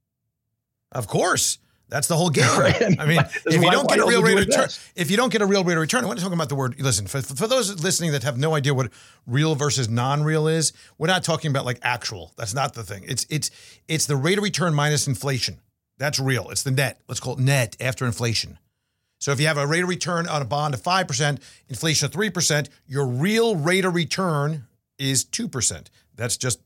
[0.93, 1.59] Of course.
[1.89, 2.47] That's the whole game.
[2.59, 2.99] Right.
[2.99, 5.41] I mean, if you don't get a real rate of return, if you don't get
[5.41, 6.81] a real rate of return, I want to talk about the word.
[6.81, 8.91] Listen, for, for those listening that have no idea what
[9.25, 12.33] real versus non-real is, we're not talking about like actual.
[12.37, 13.05] That's not the thing.
[13.07, 13.51] It's it's
[13.87, 15.61] it's the rate of return minus inflation.
[15.99, 16.51] That's real.
[16.51, 17.01] It's the net.
[17.09, 18.59] Let's call it net after inflation.
[19.19, 22.07] So if you have a rate of return on a bond of five percent, inflation
[22.07, 24.67] of three percent, your real rate of return
[24.99, 25.91] is two percent.
[26.15, 26.61] That's just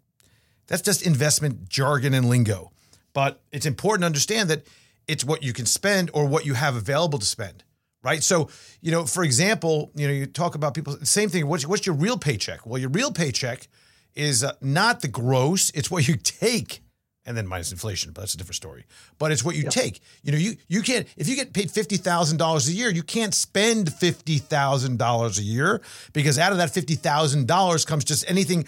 [0.67, 2.71] That's just investment jargon and lingo.
[3.13, 4.67] But it's important to understand that
[5.09, 7.65] it's what you can spend or what you have available to spend,
[8.05, 8.23] right?
[8.23, 8.49] So,
[8.81, 11.49] you know, for example, you know, you talk about people, same thing.
[11.49, 12.65] What's, what's your real paycheck?
[12.65, 13.67] Well, your real paycheck
[14.15, 16.83] is uh, not the gross, it's what you take
[17.27, 18.85] and then minus inflation, but that's a different story.
[19.19, 19.73] But it's what you yep.
[19.73, 20.01] take.
[20.23, 23.03] You know, you you can't if you get paid fifty thousand dollars a year, you
[23.03, 25.81] can't spend fifty thousand dollars a year
[26.13, 28.65] because out of that fifty thousand dollars comes just anything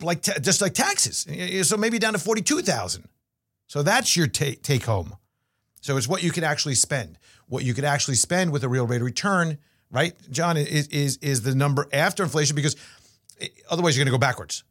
[0.00, 1.26] like ta- just like taxes.
[1.68, 3.08] So maybe down to forty two thousand.
[3.66, 5.16] So that's your take take home.
[5.80, 7.18] So it's what you can actually spend.
[7.46, 9.58] What you could actually spend with a real rate of return,
[9.90, 12.76] right, John, is is is the number after inflation because
[13.40, 14.64] eh, otherwise you're going to go backwards.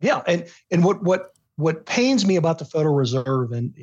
[0.00, 3.74] Yeah, and and what what what pains me about the Federal Reserve, and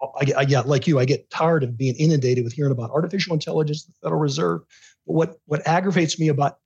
[0.00, 3.34] I, I, yeah, like you, I get tired of being inundated with hearing about artificial
[3.34, 4.60] intelligence, the Federal Reserve.
[5.04, 6.58] But what what aggravates me about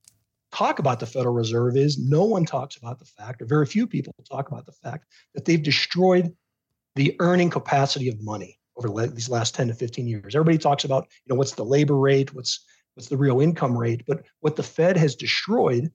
[0.53, 3.87] talk about the Federal Reserve is no one talks about the fact, or very few
[3.87, 6.31] people talk about the fact that they've destroyed
[6.93, 10.35] the earning capacity of money over these last 10 to 15 years.
[10.35, 14.03] Everybody talks about, you know, what's the labor rate, what's what's the real income rate,
[14.07, 15.91] but what the Fed has destroyed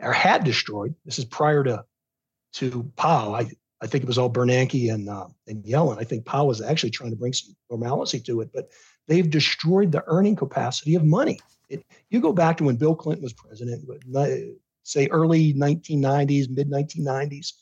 [0.00, 1.82] or had destroyed, this is prior to
[2.56, 3.34] to Powell.
[3.34, 3.46] I,
[3.82, 5.98] I think it was all Bernanke and uh, and Yellen.
[5.98, 8.70] I think Powell was actually trying to bring some normalcy to it, but
[9.06, 11.38] they've destroyed the earning capacity of money.
[11.68, 13.84] It, you go back to when Bill Clinton was president,
[14.84, 17.52] say early 1990s, mid 1990s,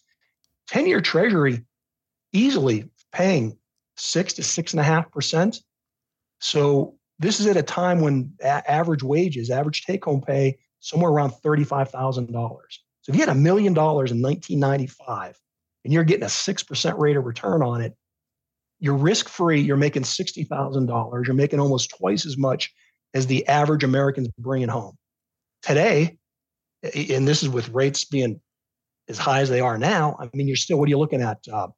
[0.69, 1.65] 10 year Treasury
[2.33, 3.57] easily paying
[3.97, 5.61] six to six and a half percent.
[6.41, 11.11] So this is at a time when a- average wages, average take home pay, somewhere
[11.11, 12.29] around $35,000.
[13.03, 15.39] So if you had a million dollars in 1995
[15.85, 17.95] and you're getting a 6% rate of return on it,
[18.81, 19.61] you're risk free.
[19.61, 21.27] You're making $60,000.
[21.27, 22.73] You're making almost twice as much
[23.15, 24.97] as the average American's bringing home.
[25.63, 26.19] Today,
[26.95, 28.41] and this is with rates being
[29.09, 31.39] as high as they are now, I mean, you're still, what are you looking at?
[31.51, 31.69] Uh,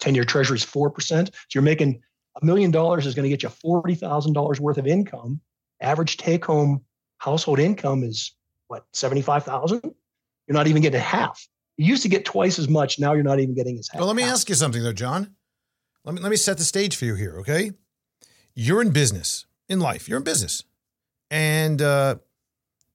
[0.00, 1.26] 10 year treasury is 4%.
[1.26, 2.00] So you're making
[2.40, 5.40] a million dollars is going to get you $40,000 worth of income.
[5.80, 6.84] Average take home
[7.18, 8.34] household income is
[8.68, 9.80] what, 75,000?
[9.82, 11.46] You're not even getting half.
[11.78, 12.98] You used to get twice as much.
[12.98, 14.00] Now you're not even getting as half.
[14.00, 15.34] Well, let me ask you something though, John.
[16.04, 17.72] Let me let me set the stage for you here, okay?
[18.54, 20.08] You're in business in life.
[20.08, 20.64] You're in business,
[21.30, 22.16] and uh,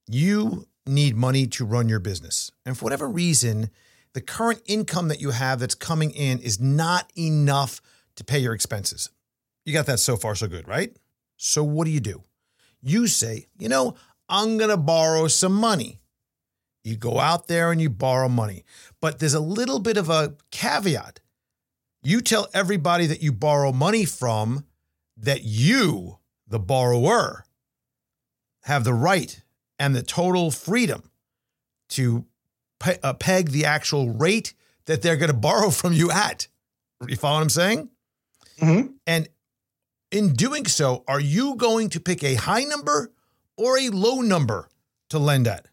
[0.06, 2.50] you need money to run your business.
[2.66, 3.70] And for whatever reason,
[4.12, 7.80] the current income that you have that's coming in is not enough
[8.16, 9.10] to pay your expenses.
[9.64, 10.94] You got that so far, so good, right?
[11.36, 12.22] So what do you do?
[12.82, 13.96] You say, you know,
[14.28, 16.00] I'm to borrow some money.
[16.84, 18.64] You go out there and you borrow money.
[19.00, 21.20] But there's a little bit of a caveat.
[22.02, 24.66] You tell everybody that you borrow money from
[25.16, 27.46] that you, the borrower,
[28.64, 29.40] have the right
[29.78, 31.10] and the total freedom
[31.88, 32.26] to
[32.78, 34.52] pe- uh, peg the actual rate
[34.84, 36.48] that they're going to borrow from you at.
[37.08, 37.88] You follow what I'm saying?
[38.60, 38.92] Mm-hmm.
[39.06, 39.28] And
[40.10, 43.10] in doing so, are you going to pick a high number
[43.56, 44.68] or a low number
[45.08, 45.66] to lend at?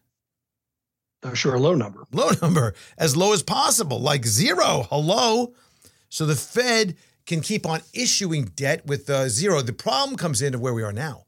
[1.22, 2.04] Uh, sure, a low number.
[2.12, 4.86] Low number, as low as possible, like zero.
[4.90, 5.54] Hello.
[6.08, 6.96] So the Fed
[7.26, 9.62] can keep on issuing debt with uh, zero.
[9.62, 11.26] The problem comes into where we are now,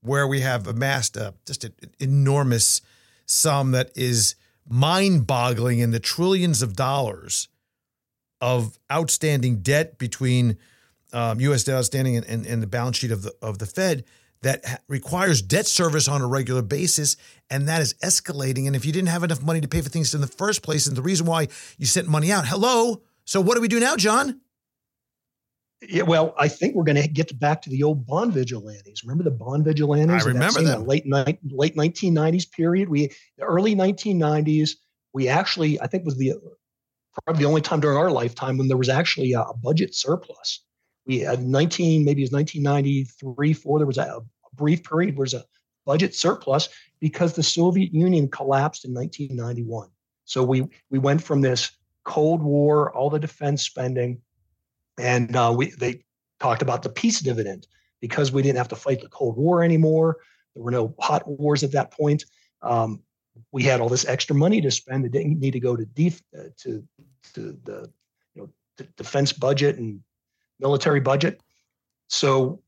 [0.00, 2.80] where we have amassed uh, just an enormous
[3.26, 4.34] sum that is
[4.68, 7.48] mind boggling in the trillions of dollars
[8.40, 10.56] of outstanding debt between
[11.12, 11.64] um, U.S.
[11.64, 14.04] debt outstanding and, and, and the balance sheet of the of the Fed
[14.42, 17.16] that requires debt service on a regular basis,
[17.50, 18.66] and that is escalating.
[18.66, 20.86] And if you didn't have enough money to pay for things in the first place,
[20.86, 23.02] and the reason why you sent money out, hello.
[23.24, 24.40] So what do we do now, John?
[25.88, 29.02] Yeah, well, I think we're going to get back to the old bond vigilantes.
[29.02, 30.24] Remember the bond vigilantes?
[30.24, 30.86] I remember that.
[30.86, 32.88] Late night, late 1990s period.
[32.88, 34.72] We the early 1990s.
[35.12, 36.34] We actually, I think, was the
[37.24, 40.60] probably the only time during our lifetime when there was actually a budget surplus
[41.10, 43.78] we had 19, maybe it was 1993, four.
[43.80, 44.20] There was a,
[44.52, 45.44] brief period where there was a
[45.86, 46.68] budget surplus
[47.00, 49.88] because the Soviet Union collapsed in 1991.
[50.24, 51.70] So we we went from this
[52.04, 54.20] Cold War, all the defense spending,
[54.98, 56.04] and uh, we they
[56.40, 57.68] talked about the peace dividend
[58.00, 60.18] because we didn't have to fight the Cold War anymore.
[60.54, 62.24] There were no hot wars at that point.
[62.60, 63.02] Um,
[63.50, 65.06] we had all this extra money to spend.
[65.06, 66.84] It didn't need to go to def- uh, to
[67.34, 67.90] to the
[68.34, 70.00] you know defense budget and
[70.60, 71.40] military budget.
[72.08, 72.60] So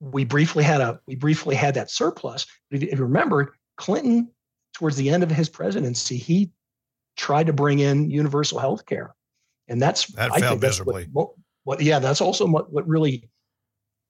[0.00, 2.46] we briefly had a we briefly had that surplus.
[2.70, 4.30] If you remember, Clinton,
[4.74, 6.50] towards the end of his presidency, he
[7.16, 9.14] tried to bring in universal health care.
[9.68, 11.08] And that's that I failed miserably.
[11.12, 11.30] What,
[11.64, 13.28] what, yeah, that's also what, what really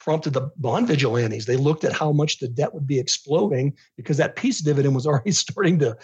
[0.01, 1.47] prompted the bond vigilantes.
[1.47, 5.07] They looked at how much the debt would be exploding because that peace dividend was
[5.07, 5.97] already starting to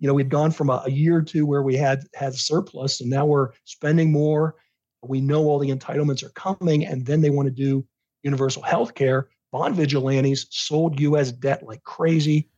[0.00, 3.00] you know, we'd gone from a, a year or two where we had had surplus,
[3.00, 4.56] and now we're spending more.
[5.02, 7.86] We know all the entitlements are coming, and then they want to do
[8.22, 9.28] universal health care.
[9.52, 11.32] Bond vigilantes sold U.S.
[11.32, 12.48] debt like crazy.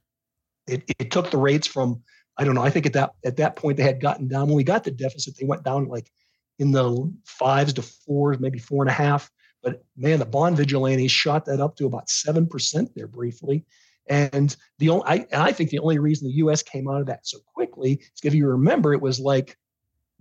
[0.67, 2.03] It, it took the rates from
[2.39, 2.63] I don't know.
[2.63, 4.91] I think at that at that point they had gotten down when we got the
[4.91, 5.37] deficit.
[5.37, 6.11] They went down like
[6.59, 9.31] in the fives to fours, maybe four and a half.
[9.63, 13.65] But man, the bond vigilantes shot that up to about seven percent there briefly.
[14.09, 16.63] And the only I, I think the only reason the U.S.
[16.63, 19.57] came out of that so quickly is if you remember, it was like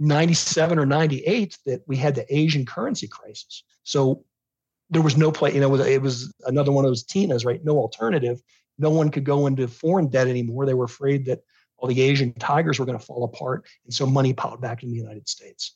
[0.01, 3.63] 97 or 98 that we had the Asian currency crisis.
[3.83, 4.25] So
[4.89, 7.63] there was no play, you know, it was another one of those Tinas, right?
[7.63, 8.41] No alternative.
[8.79, 10.65] No one could go into foreign debt anymore.
[10.65, 11.41] They were afraid that
[11.77, 14.89] all the Asian tigers were going to fall apart, and so money piled back in
[14.89, 15.75] the United States.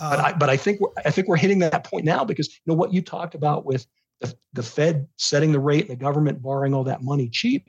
[0.00, 2.48] Uh, but I, but I think we're, I think we're hitting that point now because
[2.48, 3.86] you know what you talked about with
[4.20, 7.68] the, the Fed setting the rate and the government borrowing all that money cheap.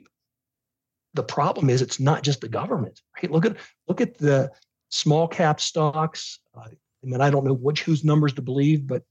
[1.14, 3.00] The problem is it's not just the government.
[3.16, 3.30] Right?
[3.30, 3.56] Look at
[3.86, 4.50] look at the
[4.88, 6.40] small cap stocks.
[6.56, 9.02] Uh, I mean, I don't know which whose numbers to believe, but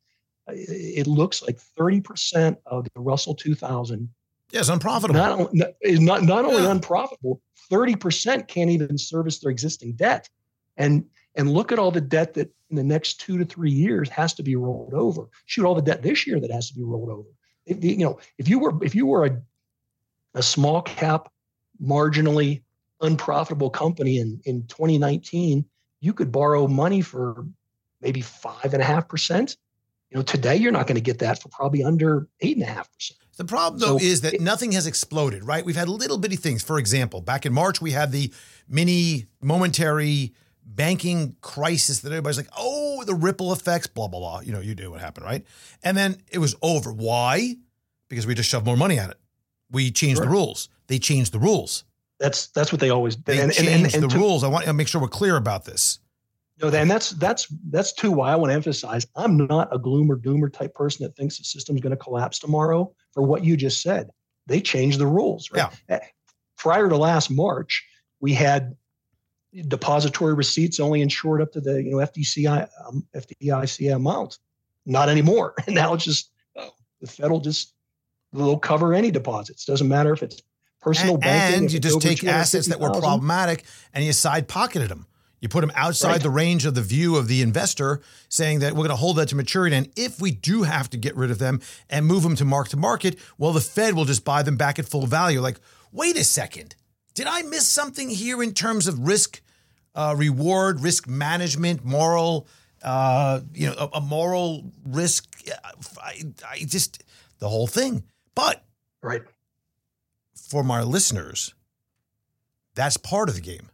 [0.48, 4.10] it looks like 30% of the Russell 2000
[4.52, 5.50] yeah, unprofitable.
[5.54, 6.72] Not, is not, not only yeah.
[6.72, 10.30] unprofitable, 30% can't even service their existing debt.
[10.78, 11.06] And
[11.36, 14.34] and look at all the debt that in the next two to three years has
[14.34, 15.30] to be rolled over.
[15.46, 17.30] Shoot, all the debt this year that has to be rolled over.
[17.66, 19.42] If, you know, if you were if you were a,
[20.34, 21.30] a small cap,
[21.82, 22.64] marginally
[23.02, 25.66] unprofitable company in, in 2019,
[26.00, 27.46] you could borrow money for
[28.02, 29.58] maybe five and a half percent
[30.10, 32.70] you know, today you're not going to get that for probably under eight and a
[32.70, 33.20] half percent.
[33.36, 35.66] The problem, though, so is that it, nothing has exploded, right?
[35.66, 36.64] We've had little bitty things.
[36.64, 38.34] For example, back in March, we had the
[38.68, 40.34] mini momentary
[40.66, 44.40] banking crisis that everybody's like, oh, the ripple effects, blah, blah, blah.
[44.40, 45.46] You know, you do what happened, right?
[45.84, 46.92] And then it was over.
[46.92, 47.56] Why?
[48.10, 49.18] Because we just shoved more money at it.
[49.70, 50.26] We changed sure.
[50.26, 50.70] the rules.
[50.88, 51.84] They changed the rules.
[52.20, 54.44] That's that's what they always They and, changed and, and, the to, rules.
[54.44, 56.00] I want to make sure we're clear about this.
[56.60, 60.18] No, and that's that's that's too why I want to emphasize I'm not a gloomer
[60.18, 63.84] doomer type person that thinks the system's going to collapse tomorrow for what you just
[63.84, 64.10] said.
[64.48, 65.72] They changed the rules, right?
[65.88, 65.96] Yeah.
[65.98, 66.00] Eh,
[66.58, 67.86] prior to last March,
[68.20, 68.76] we had
[69.68, 74.40] depository receipts only insured up to the you know FDCI um, FDIC amount.
[74.88, 75.54] Not anymore.
[75.68, 77.74] And now it's just oh, the federal just
[78.34, 79.64] they'll cover any deposits.
[79.66, 80.42] Doesn't matter if it's
[80.82, 81.64] personal and, banking.
[81.64, 83.64] And you just take assets that were problematic
[83.94, 85.08] and you side pocketed them.
[85.40, 86.22] You put them outside right.
[86.22, 89.30] the range of the view of the investor, saying that we're going to hold that
[89.30, 89.76] to maturity.
[89.76, 92.70] And if we do have to get rid of them and move them to mark
[92.70, 95.40] to market, well, the Fed will just buy them back at full value.
[95.40, 95.60] Like,
[95.92, 96.76] wait a second.
[97.14, 99.42] Did I miss something here in terms of risk
[99.94, 102.48] uh, reward, risk management, moral,
[102.84, 105.28] uh, you know, a, a moral risk?
[106.02, 107.04] I, I just,
[107.38, 108.04] the whole thing.
[108.34, 108.64] But
[109.04, 109.22] right
[110.48, 111.54] for my listeners,
[112.74, 113.70] that's part of the game.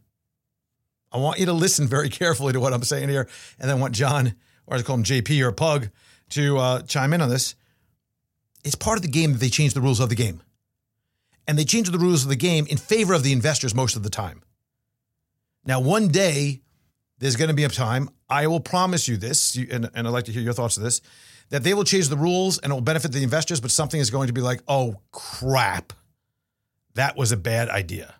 [1.12, 3.94] I want you to listen very carefully to what I'm saying here, and then want
[3.94, 4.34] John,
[4.66, 5.90] or I call him JP or Pug,
[6.30, 7.54] to uh, chime in on this.
[8.64, 10.42] It's part of the game that they change the rules of the game.
[11.46, 14.02] And they change the rules of the game in favor of the investors most of
[14.02, 14.42] the time.
[15.66, 16.62] Now, one day,
[17.18, 20.24] there's going to be a time, I will promise you this, and, and I'd like
[20.24, 21.00] to hear your thoughts on this,
[21.50, 24.10] that they will change the rules and it will benefit the investors, but something is
[24.10, 25.92] going to be like, oh, crap,
[26.94, 28.14] that was a bad idea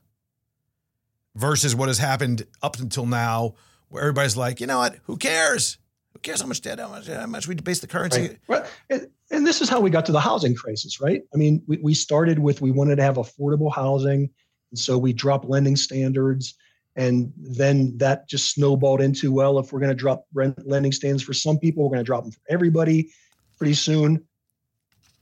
[1.34, 3.54] versus what has happened up until now,
[3.88, 5.78] where everybody's like, you know what, who cares?
[6.12, 8.38] Who cares how much debt, how much, how much we base the currency?
[8.46, 8.64] Right.
[8.90, 11.22] And, and this is how we got to the housing crisis, right?
[11.32, 14.30] I mean, we, we started with we wanted to have affordable housing.
[14.70, 16.54] And so we dropped lending standards.
[16.96, 21.24] And then that just snowballed into, well, if we're going to drop rent lending standards
[21.24, 23.10] for some people, we're going to drop them for everybody
[23.58, 24.24] pretty soon.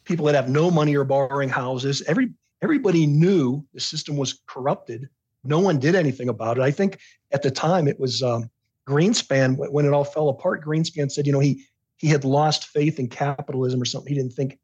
[0.05, 2.03] People that have no money are borrowing houses.
[2.03, 2.33] Every
[2.63, 5.09] everybody knew the system was corrupted
[5.45, 6.63] no one did anything about it.
[6.63, 6.99] I think
[7.33, 8.51] at the time it was um,
[8.89, 10.65] Greenspan when it all fell apart.
[10.65, 11.65] Greenspan said, you know, he
[11.97, 14.13] he had lost faith in capitalism or something.
[14.13, 14.59] He didn't think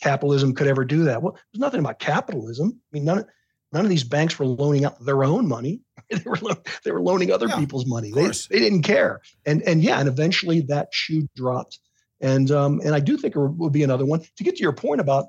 [0.00, 1.22] capitalism could ever do that.
[1.22, 2.68] Well, there's nothing about capitalism.
[2.70, 3.26] I mean, none of,
[3.72, 5.80] none of these banks were loaning out their own money.
[6.10, 6.38] they were
[6.84, 8.12] they were loaning other yeah, people's money.
[8.12, 9.20] They, they didn't care.
[9.44, 11.78] And and yeah, and eventually that shoe dropped.
[12.20, 14.20] And um and I do think it would be another one.
[14.36, 15.26] To get to your point about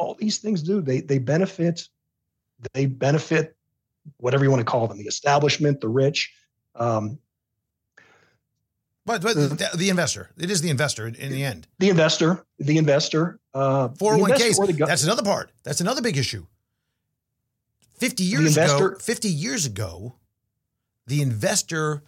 [0.00, 1.88] all these things do they they benefit
[2.72, 3.56] they benefit
[4.18, 6.32] whatever you want to call them, the establishment, the rich.
[6.74, 7.18] Um,
[9.06, 11.66] but, but the, the, investor, it is the investor in the end.
[11.78, 13.40] The investor, the investor.
[13.54, 15.50] Uh, 401ks, that's another part.
[15.64, 16.46] That's another big issue.
[17.98, 20.16] 50 years investor, ago, 50 years ago,
[21.06, 22.02] the investor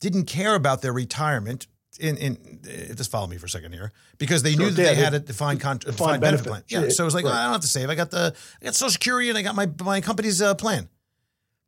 [0.00, 1.66] didn't care about their retirement.
[2.00, 4.94] In, in uh, just follow me for a second here because they knew that they
[4.96, 6.44] had a defined, defined, defined benefit.
[6.44, 6.84] benefit plan.
[6.84, 7.30] Yeah, so it was like right.
[7.30, 7.88] oh, I don't have to save.
[7.88, 10.88] I got the I got Social Security and I got my my company's uh, plan.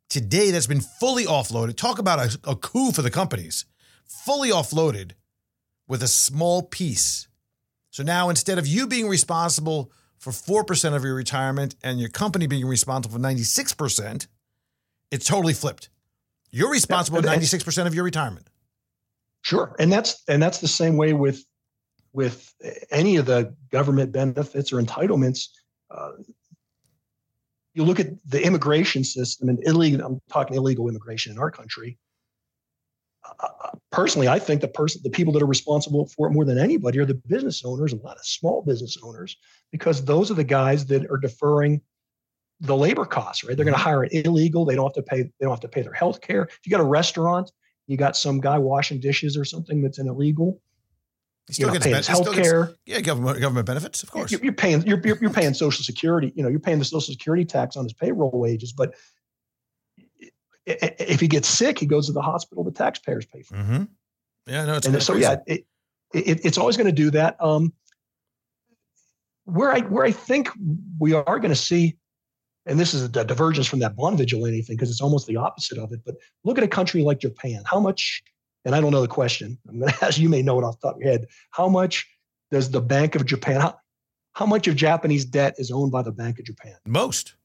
[0.09, 1.77] today that's been fully offloaded.
[1.77, 3.65] Talk about a, a coup for the companies,
[4.05, 5.11] fully offloaded
[5.87, 7.27] with a small piece.
[7.89, 12.47] So now instead of you being responsible for 4% of your retirement and your company
[12.47, 14.27] being responsible for 96%,
[15.11, 15.89] it's totally flipped.
[16.51, 18.49] You're responsible for 96% of your retirement.
[19.47, 19.73] Sure.
[19.79, 21.41] And that's and that's the same way with
[22.11, 22.53] with
[22.91, 25.47] any of the government benefits or entitlements.
[25.89, 26.11] Uh,
[27.73, 31.97] you look at the immigration system and illegal, I'm talking illegal immigration in our country.
[33.25, 36.43] Uh, uh, personally, I think the person, the people that are responsible for it more
[36.43, 39.37] than anybody are the business owners, a lot of small business owners,
[39.71, 41.79] because those are the guys that are deferring
[42.59, 43.55] the labor costs, right?
[43.55, 44.65] They're going to hire an illegal.
[44.65, 45.21] They don't have to pay.
[45.23, 46.43] They don't have to pay their health care.
[46.43, 47.49] If you got a restaurant,
[47.87, 50.61] you got some guy washing dishes or something that's an illegal.
[51.47, 52.71] He still gets paying health care.
[52.85, 54.31] Yeah, government government benefits, of course.
[54.31, 56.33] You're, you're paying you're, you're, you're paying Social Security.
[56.35, 58.73] You know, you're paying the Social Security tax on his payroll wages.
[58.73, 58.95] But
[60.65, 62.65] if he gets sick, he goes to the hospital.
[62.65, 63.55] The taxpayers pay for.
[63.55, 63.83] Mm-hmm.
[64.47, 65.65] Yeah, no, it's and so yeah, it,
[66.13, 67.37] it, it's always going to do that.
[67.41, 67.73] Um,
[69.45, 70.49] where I where I think
[70.99, 71.97] we are going to see,
[72.67, 75.77] and this is a divergence from that bond vigilante thing because it's almost the opposite
[75.77, 76.01] of it.
[76.05, 77.63] But look at a country like Japan.
[77.65, 78.23] How much
[78.67, 79.57] and I don't know the question.
[79.69, 81.27] I'm going to ask you may know it off the top of your head.
[81.51, 82.05] How much
[82.51, 83.79] does the Bank of Japan, how,
[84.33, 86.75] how much of Japanese debt is owned by the Bank of Japan?
[86.85, 87.35] Most.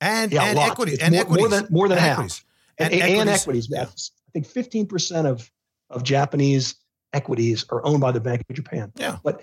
[0.00, 0.98] And, yeah, and equity.
[1.00, 1.40] And more, equities.
[1.40, 2.18] More than, more than and half.
[2.18, 2.44] Equities.
[2.78, 3.68] And, and, and equities.
[3.70, 3.84] Yeah.
[3.84, 5.50] I think 15% of,
[5.90, 6.76] of Japanese
[7.14, 8.92] equities are owned by the Bank of Japan.
[8.96, 9.16] Yeah.
[9.24, 9.42] But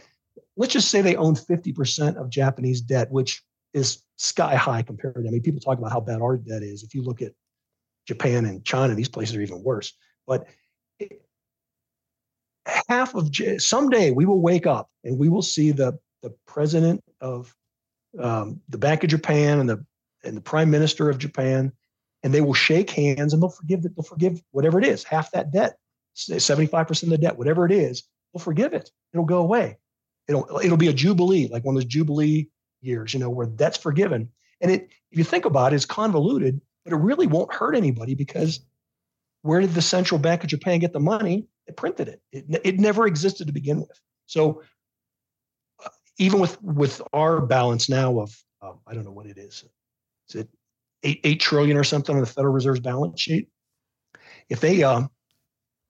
[0.56, 5.28] let's just say they own 50% of Japanese debt, which is sky high compared to,
[5.28, 6.84] I mean, people talk about how bad our debt is.
[6.84, 7.34] If you look at
[8.08, 9.94] Japan and China, these places are even worse.
[10.28, 10.48] But
[12.88, 17.54] half of someday we will wake up and we will see the the president of
[18.20, 19.86] um, the Bank of Japan and the
[20.24, 21.72] and the prime minister of Japan,
[22.24, 23.96] and they will shake hands and they'll forgive it.
[23.96, 25.78] They'll forgive whatever it is, half that debt,
[26.14, 28.04] seventy five percent of the debt, whatever it is.
[28.34, 28.90] They'll forgive it.
[29.14, 29.78] It'll go away.
[30.28, 32.50] It'll it'll be a jubilee, like one of those jubilee
[32.86, 34.30] years, you know, where that's forgiven.
[34.62, 38.16] And it, if you think about it, it's convoluted, but it really won't hurt anybody
[38.16, 38.62] because
[39.42, 41.48] where did the central bank of Japan get the money?
[41.68, 42.22] They printed it.
[42.32, 44.00] It, it never existed to begin with.
[44.26, 44.62] So
[45.84, 49.64] uh, even with with our balance now of um, I don't know what it is,
[50.30, 50.50] is it
[51.04, 53.50] eight eight trillion or something on the Federal Reserve's balance sheet?
[54.50, 55.10] If they um,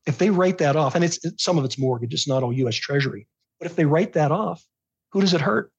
[0.06, 2.54] if they write that off, and it's, it's some of it's mortgage, it's not all
[2.54, 2.76] U.S.
[2.76, 3.28] Treasury,
[3.60, 4.64] but if they write that off,
[5.12, 5.72] who does it hurt?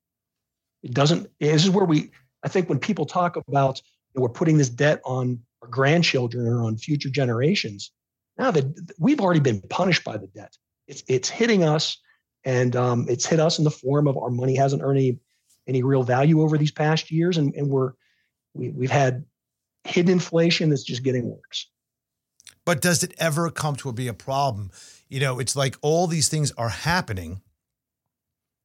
[0.87, 1.29] It doesn't.
[1.41, 2.13] This is where we.
[2.45, 3.83] I think when people talk about
[4.15, 7.91] you know, we're putting this debt on our grandchildren or on future generations,
[8.39, 10.57] now that we've already been punished by the debt,
[10.87, 11.99] it's it's hitting us,
[12.45, 15.19] and um, it's hit us in the form of our money hasn't earned any
[15.67, 17.95] any real value over these past years, and and we're
[18.55, 19.25] we, we've had
[19.83, 21.69] hidden inflation that's just getting worse.
[22.65, 24.71] But does it ever come to be a problem?
[25.09, 27.43] You know, it's like all these things are happening,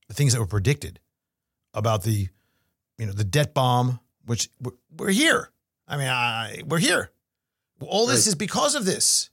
[0.07, 0.99] the things that were predicted
[1.73, 2.27] about the,
[2.97, 5.49] you know, the debt bomb, which we're, we're here.
[5.87, 7.11] I mean, I, we're here.
[7.81, 8.27] All this right.
[8.27, 9.29] is because of this.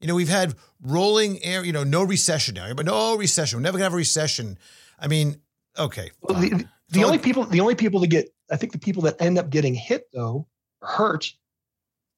[0.00, 3.58] You know, we've had rolling air, you know, no recession now, but no recession.
[3.58, 4.58] We're never gonna have a recession.
[4.98, 5.40] I mean,
[5.78, 6.10] okay.
[6.22, 9.02] Well, the, the so only people, the only people that get, I think the people
[9.02, 10.46] that end up getting hit though,
[10.82, 11.32] hurt,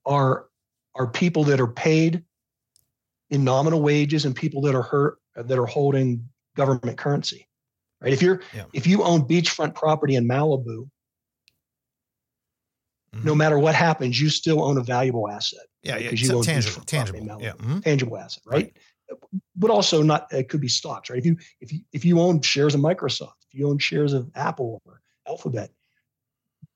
[0.07, 0.47] are
[0.95, 2.23] are people that are paid
[3.31, 7.49] in nominal wages and people that are hurt that are holding government currency.
[8.03, 8.13] Right?
[8.13, 8.65] If you're yeah.
[8.73, 10.89] if you own beachfront property in Malibu,
[13.15, 13.25] mm-hmm.
[13.25, 15.67] no matter what happens, you still own a valuable asset.
[15.83, 17.81] Yeah, yeah, you own tangible, tangible, yeah, mm-hmm.
[17.81, 18.73] tangible asset, right?
[19.11, 19.21] right?
[19.57, 21.19] But also not it could be stocks, right?
[21.19, 24.31] If you if you if you own shares of Microsoft, if you own shares of
[24.35, 25.71] Apple or Alphabet,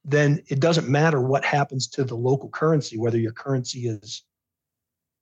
[0.04, 4.22] then it doesn't matter what happens to the local currency, whether your currency is,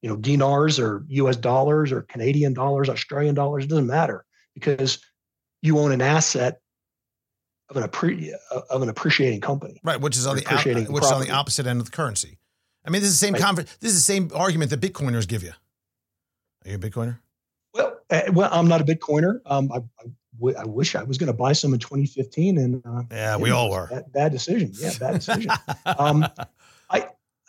[0.02, 1.36] you know, dinars or U.S.
[1.36, 3.64] dollars or Canadian dollars, Australian dollars.
[3.64, 4.98] It doesn't matter because
[5.64, 6.60] you own an asset
[7.70, 8.32] of an appre-
[8.70, 10.00] of an appreciating company, right?
[10.00, 10.82] Which is on the which property.
[10.82, 12.38] is on the opposite end of the currency.
[12.84, 13.42] I mean, this is the same right.
[13.42, 15.52] conver- This is the same argument that Bitcoiners give you.
[16.64, 17.18] Are you a Bitcoiner?
[17.72, 19.40] Well, uh, well, I'm not a Bitcoiner.
[19.46, 22.82] Um, I, I, w- I wish I was going to buy some in 2015, and
[22.84, 23.88] uh, yeah, we all were.
[23.88, 24.70] Bad, bad, decision.
[24.74, 25.50] Yeah, bad decision.
[25.98, 26.26] um,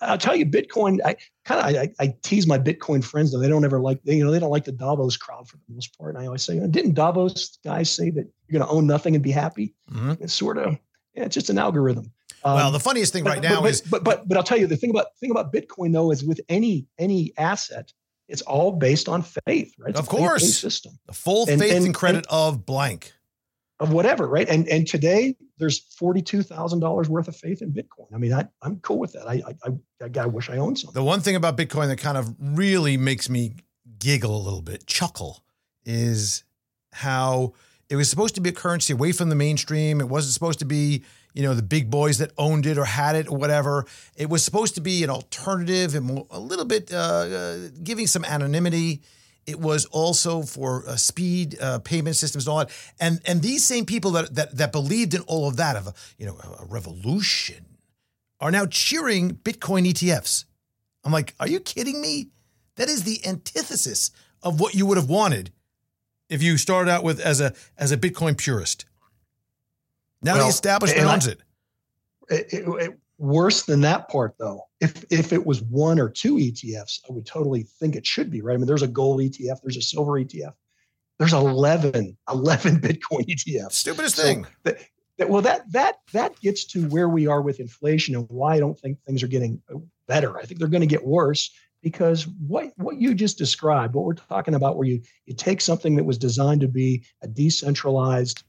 [0.02, 1.00] I'll tell you, Bitcoin.
[1.06, 1.16] I
[1.46, 3.40] kind of I, I, tease my Bitcoin friends though.
[3.40, 5.74] They don't ever like they, you know they don't like the Davos crowd for the
[5.74, 6.16] most part.
[6.16, 9.24] And I always say, didn't Davos guys say that you're going to own nothing and
[9.24, 9.74] be happy?
[9.92, 10.24] Mm-hmm.
[10.24, 10.78] It's sort of
[11.14, 12.12] yeah, it's just an algorithm.
[12.44, 14.60] Um, well, the funniest thing but, right now but, is, but, but but I'll tell
[14.60, 17.94] you the thing about thing about Bitcoin though is with any any asset,
[18.28, 19.92] it's all based on faith, right?
[19.92, 21.00] It's of course, system.
[21.08, 23.14] The full and, faith and, and credit and, of blank.
[23.80, 24.48] Of whatever, right?
[24.48, 28.14] And and today there's forty two thousand dollars worth of faith in Bitcoin.
[28.14, 29.28] I mean, I I'm cool with that.
[29.28, 29.72] I I
[30.02, 30.94] I, I wish I owned some.
[30.94, 33.56] The one thing about Bitcoin that kind of really makes me
[34.00, 35.44] giggle a little bit, chuckle,
[35.84, 36.44] is
[36.94, 37.54] how
[37.90, 40.00] it was supposed to be a currency away from the mainstream.
[40.00, 41.04] It wasn't supposed to be,
[41.34, 43.86] you know, the big boys that owned it or had it or whatever.
[44.16, 48.26] It was supposed to be an alternative and a little bit uh, uh, giving some
[48.26, 49.02] anonymity.
[49.48, 52.72] It was also for uh, speed uh, payment systems and all that.
[53.00, 55.94] And and these same people that that, that believed in all of that of a,
[56.18, 57.66] you know a revolution
[58.40, 60.46] are now cheering Bitcoin ETFs.
[61.04, 62.30] I'm like, are you kidding me?
[62.76, 64.12] That is the antithesis
[64.44, 65.52] of what you would have wanted
[66.30, 68.86] if you started out with as a as a Bitcoin purist.
[70.22, 71.40] Now well, the establishment owns it.
[72.30, 73.00] It, it, it.
[73.18, 74.65] Worse than that part, though.
[74.82, 78.42] If if it was one or two ETFs, I would totally think it should be
[78.42, 78.54] right.
[78.54, 80.54] I mean, there's a gold ETF, there's a silver ETF,
[81.18, 83.74] there's 11, 11 Bitcoin ETFs.
[83.74, 84.46] Stupidest so thing.
[84.64, 84.80] That,
[85.18, 88.60] that, well, that that that gets to where we are with inflation and why I
[88.60, 89.62] don't think things are getting
[90.08, 90.38] better.
[90.38, 91.52] I think they're going to get worse
[91.82, 95.96] because what what you just described, what we're talking about, where you you take something
[95.96, 98.44] that was designed to be a decentralized,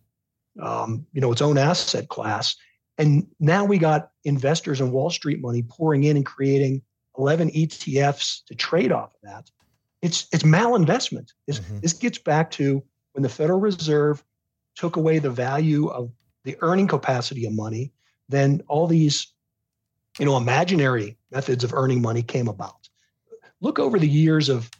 [0.60, 2.56] um, you know, its own asset class,
[2.98, 6.82] and now we got investors and Wall Street money pouring in and creating
[7.18, 9.50] 11 ETFs to trade off of that.
[10.02, 11.32] It's it's malinvestment.
[11.46, 11.80] This mm-hmm.
[11.80, 12.82] this gets back to
[13.12, 14.22] when the Federal Reserve
[14.74, 16.10] took away the value of
[16.44, 17.92] the earning capacity of money,
[18.28, 19.32] then all these,
[20.18, 22.86] you know, imaginary methods of earning money came about
[23.60, 24.70] look over the years of,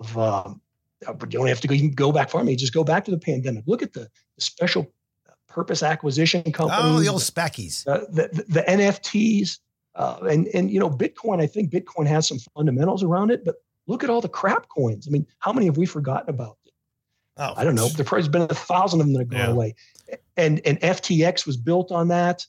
[0.00, 0.60] of um,
[1.06, 2.42] you don't have to go, you go back far.
[2.44, 3.64] Me, just go back to the pandemic.
[3.66, 4.92] Look at the, the special
[5.48, 6.84] purpose acquisition companies.
[6.84, 7.86] Oh, the old speckies.
[7.86, 9.58] Uh, the, the, the, NFTs.
[9.94, 13.56] Uh, and, and, you know, Bitcoin, I think Bitcoin has some fundamentals around it, but
[13.86, 15.08] look at all the crap coins.
[15.08, 16.56] I mean, how many have we forgotten about?
[17.36, 17.88] Oh, I don't know.
[17.88, 19.50] There probably been a thousand of them that have gone yeah.
[19.50, 19.74] away.
[20.36, 22.46] And, and FTX was built on that.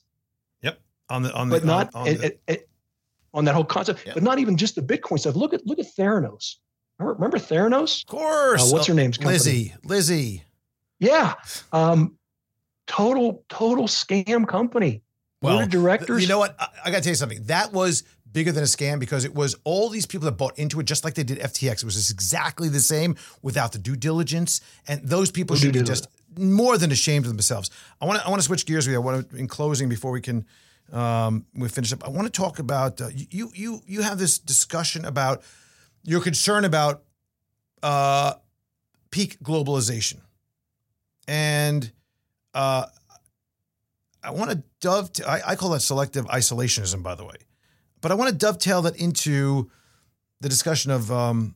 [0.62, 0.80] Yep.
[1.08, 2.68] On the, on the, but not, on, on the, it, it,
[3.32, 5.36] on that whole concept, but not even just the Bitcoin stuff.
[5.36, 6.56] Look at look at Theranos.
[6.98, 8.02] Remember, remember Theranos?
[8.02, 8.62] Of course.
[8.62, 9.34] Uh, what's her name's company?
[9.34, 9.74] Lizzie.
[9.84, 10.44] Lizzie.
[10.98, 11.34] Yeah.
[11.72, 12.18] Um,
[12.90, 15.02] total total scam company.
[15.42, 16.22] Well, directors.
[16.22, 16.54] You know what?
[16.58, 17.44] I, I got to tell you something.
[17.44, 20.80] That was bigger than a scam because it was all these people that bought into
[20.80, 21.78] it, just like they did FTX.
[21.78, 25.82] It was just exactly the same without the due diligence, and those people should be
[25.82, 27.70] just more than ashamed of themselves.
[28.00, 29.00] I want to I want to switch gears with you.
[29.00, 30.44] I want to, in closing, before we can
[30.92, 32.04] um, we finish up.
[32.04, 33.50] I want to talk about uh, you.
[33.54, 35.42] You you have this discussion about
[36.02, 37.04] your concern about
[37.82, 38.34] uh,
[39.10, 40.20] peak globalization,
[41.28, 41.90] and
[42.54, 42.86] uh,
[44.22, 45.26] I want to dovetail.
[45.28, 47.36] I, I call that selective isolationism, by the way,
[48.00, 49.70] but I want to dovetail that into
[50.40, 51.54] the discussion of um,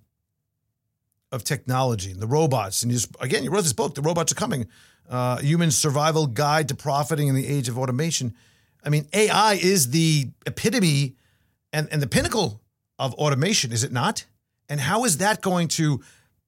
[1.32, 2.82] of technology and the robots.
[2.82, 4.66] And you just, again, you wrote this book, "The Robots Are Coming:
[5.09, 8.34] uh, Human Survival Guide to Profiting in the Age of Automation."
[8.84, 11.16] I mean, AI is the epitome
[11.72, 12.61] and, and the pinnacle
[12.99, 14.26] of automation, is it not?
[14.68, 16.03] And how is that going to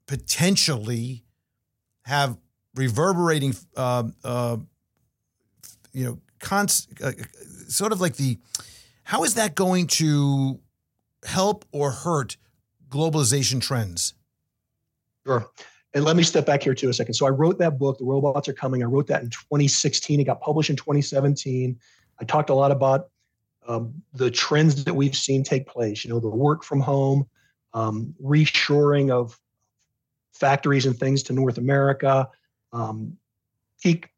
[0.07, 1.24] potentially
[2.05, 2.38] have
[2.77, 4.57] reverberating, uh, uh,
[5.93, 7.12] you know, cons- uh,
[7.68, 8.39] sort of like the,
[9.05, 10.61] how is that going to
[11.24, 12.37] help or hurt
[12.89, 14.14] globalization trends?
[15.27, 15.47] Sure.
[15.95, 17.14] And let me step back here too a second.
[17.14, 18.83] So I wrote that book, The Robots Are Coming.
[18.83, 20.20] I wrote that in 2016.
[20.20, 21.79] It got published in 2017.
[22.20, 23.09] I talked a lot about
[23.66, 26.05] um, the trends that we've seen take place.
[26.05, 27.27] You know, the work from home,
[27.72, 29.39] um, reshoring of
[30.35, 32.29] factories and things to North America,
[32.72, 33.16] um,
[33.82, 34.10] peak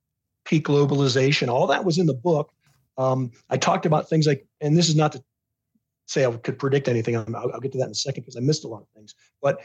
[0.44, 1.48] peak globalization.
[1.48, 2.52] All that was in the book.
[2.96, 5.22] Um, I talked about things like, and this is not to
[6.06, 7.16] say I could predict anything.
[7.16, 9.14] I'll, I'll get to that in a second because I missed a lot of things.
[9.42, 9.60] But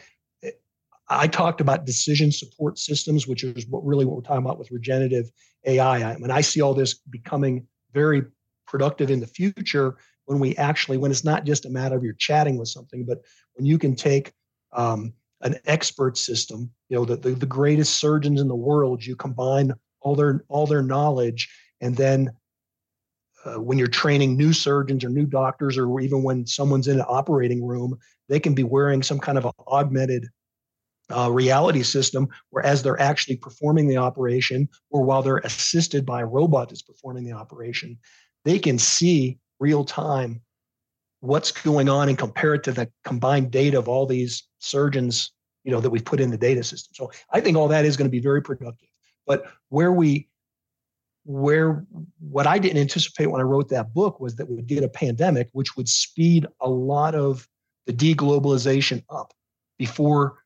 [1.09, 4.71] I talked about decision support systems, which is what really what we're talking about with
[4.71, 5.31] regenerative
[5.65, 6.03] AI.
[6.03, 8.23] I mean, I see all this becoming very
[8.67, 12.13] productive in the future when we actually when it's not just a matter of you're
[12.13, 13.21] chatting with something but
[13.55, 14.33] when you can take
[14.71, 15.13] um,
[15.43, 19.73] an expert system you know the, the, the greatest surgeons in the world you combine
[20.01, 21.49] all their all their knowledge
[21.81, 22.31] and then
[23.45, 27.05] uh, when you're training new surgeons or new doctors or even when someone's in an
[27.07, 27.97] operating room
[28.29, 30.27] they can be wearing some kind of augmented
[31.15, 36.21] uh, reality system where as they're actually performing the operation or while they're assisted by
[36.21, 37.97] a robot that's performing the operation
[38.45, 40.41] they can see real time
[41.19, 45.32] what's going on and compare it to the combined data of all these surgeons
[45.63, 47.97] you know that we've put in the data system so i think all that is
[47.97, 48.89] going to be very productive
[49.25, 50.27] but where we
[51.25, 51.85] where
[52.19, 55.49] what i didn't anticipate when i wrote that book was that we'd get a pandemic
[55.53, 57.47] which would speed a lot of
[57.85, 59.33] the deglobalization up
[59.77, 60.43] before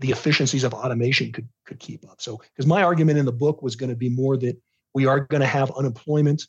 [0.00, 2.20] the efficiencies of automation could could keep up.
[2.20, 4.60] So, because my argument in the book was going to be more that
[4.94, 6.42] we are going to have unemployment,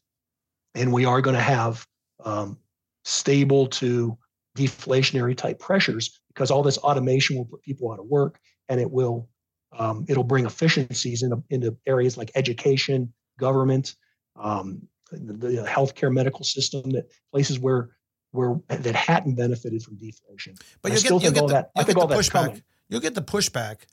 [0.74, 1.86] and we are going to have
[2.24, 2.58] um,
[3.04, 4.18] stable to
[4.56, 8.40] deflationary type pressures because all this automation will put people out of work
[8.70, 9.30] and it will
[9.78, 13.96] um, it'll bring efficiencies into, into areas like education, government,
[14.36, 14.82] um,
[15.12, 17.90] the, the healthcare medical system, that places where
[18.32, 20.56] where that hadn't benefited from deflation.
[20.82, 21.72] But you still think all the, that.
[21.76, 22.64] I think all coming.
[22.90, 23.84] You'll get the pushback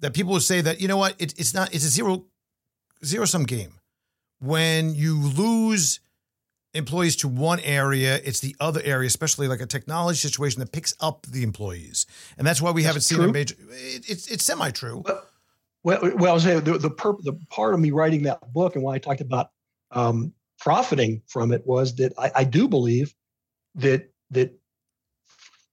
[0.00, 2.24] that people will say that you know what it, it's not it's a zero
[3.04, 3.74] zero sum game
[4.40, 6.00] when you lose
[6.74, 10.94] employees to one area, it's the other area, especially like a technology situation that picks
[11.00, 12.06] up the employees,
[12.36, 13.54] and that's why we that's haven't seen a major.
[13.70, 15.02] It, it's it's semi true.
[15.84, 18.74] Well, well, I was saying the the, perp, the part of me writing that book
[18.74, 19.50] and why I talked about
[19.90, 23.14] um, profiting from it was that I, I do believe
[23.76, 24.58] that that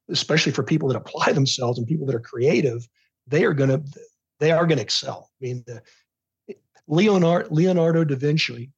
[0.10, 2.88] especially for people that apply themselves and people that are creative,
[3.28, 3.84] they are going to
[4.40, 5.30] they are going to excel.
[5.42, 5.82] I mean, the,
[6.88, 8.72] Leonardo Leonardo da Vinci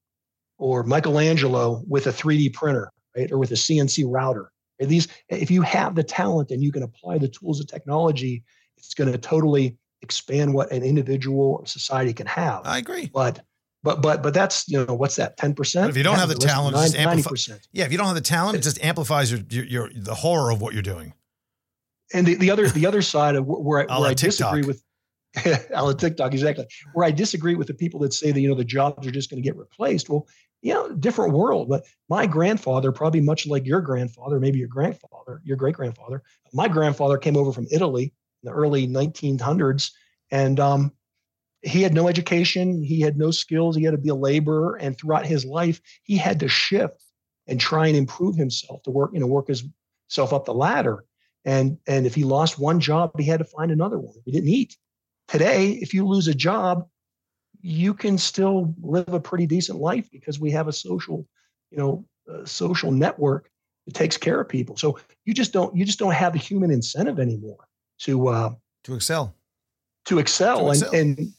[0.57, 4.51] or Michelangelo with a 3D printer, right, or with a CNC router.
[4.79, 8.43] These, if you have the talent and you can apply the tools of technology,
[8.77, 12.61] it's going to totally expand what an individual or society can have.
[12.65, 13.09] I agree.
[13.11, 13.41] But
[13.83, 15.89] but but but that's you know what's that ten percent?
[15.89, 17.67] If you don't have the, talent, 90, percent.
[17.71, 20.51] Yeah, if you don't have the talent, it just amplifies your, your, your the horror
[20.51, 21.13] of what you're doing.
[22.13, 24.83] And the, the other the other side of where, where I disagree with
[25.75, 28.63] on TikTok exactly where I disagree with the people that say that you know the
[28.63, 30.09] jobs are just going to get replaced.
[30.09, 30.27] Well,
[30.61, 31.69] you know, different world.
[31.69, 36.67] But my grandfather, probably much like your grandfather, maybe your grandfather, your great grandfather, my
[36.67, 39.91] grandfather came over from Italy in the early 1900s,
[40.31, 40.91] and um,
[41.61, 44.97] he had no education, he had no skills, he had to be a laborer, and
[44.97, 47.03] throughout his life, he had to shift
[47.47, 51.03] and try and improve himself to work, you know, work himself up the ladder.
[51.45, 54.15] And and if he lost one job, he had to find another one.
[54.25, 54.75] He didn't eat.
[55.27, 56.87] Today, if you lose a job,
[57.68, 61.28] you can still live a pretty decent life because we have a social,
[61.70, 62.05] you know,
[62.45, 63.49] social network
[63.86, 64.78] that takes care of people.
[64.78, 67.68] So you just don't you just don't have the human incentive anymore
[68.03, 68.53] to uh,
[68.86, 69.36] to excel,
[70.05, 70.95] to excel, to excel.
[70.95, 71.34] And,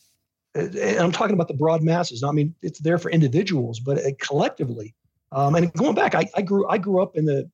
[0.54, 2.22] and, and I'm talking about the broad masses.
[2.22, 4.94] I mean, it's there for individuals, but uh, collectively.
[5.32, 7.50] Um, and going back, I, I grew I grew up in the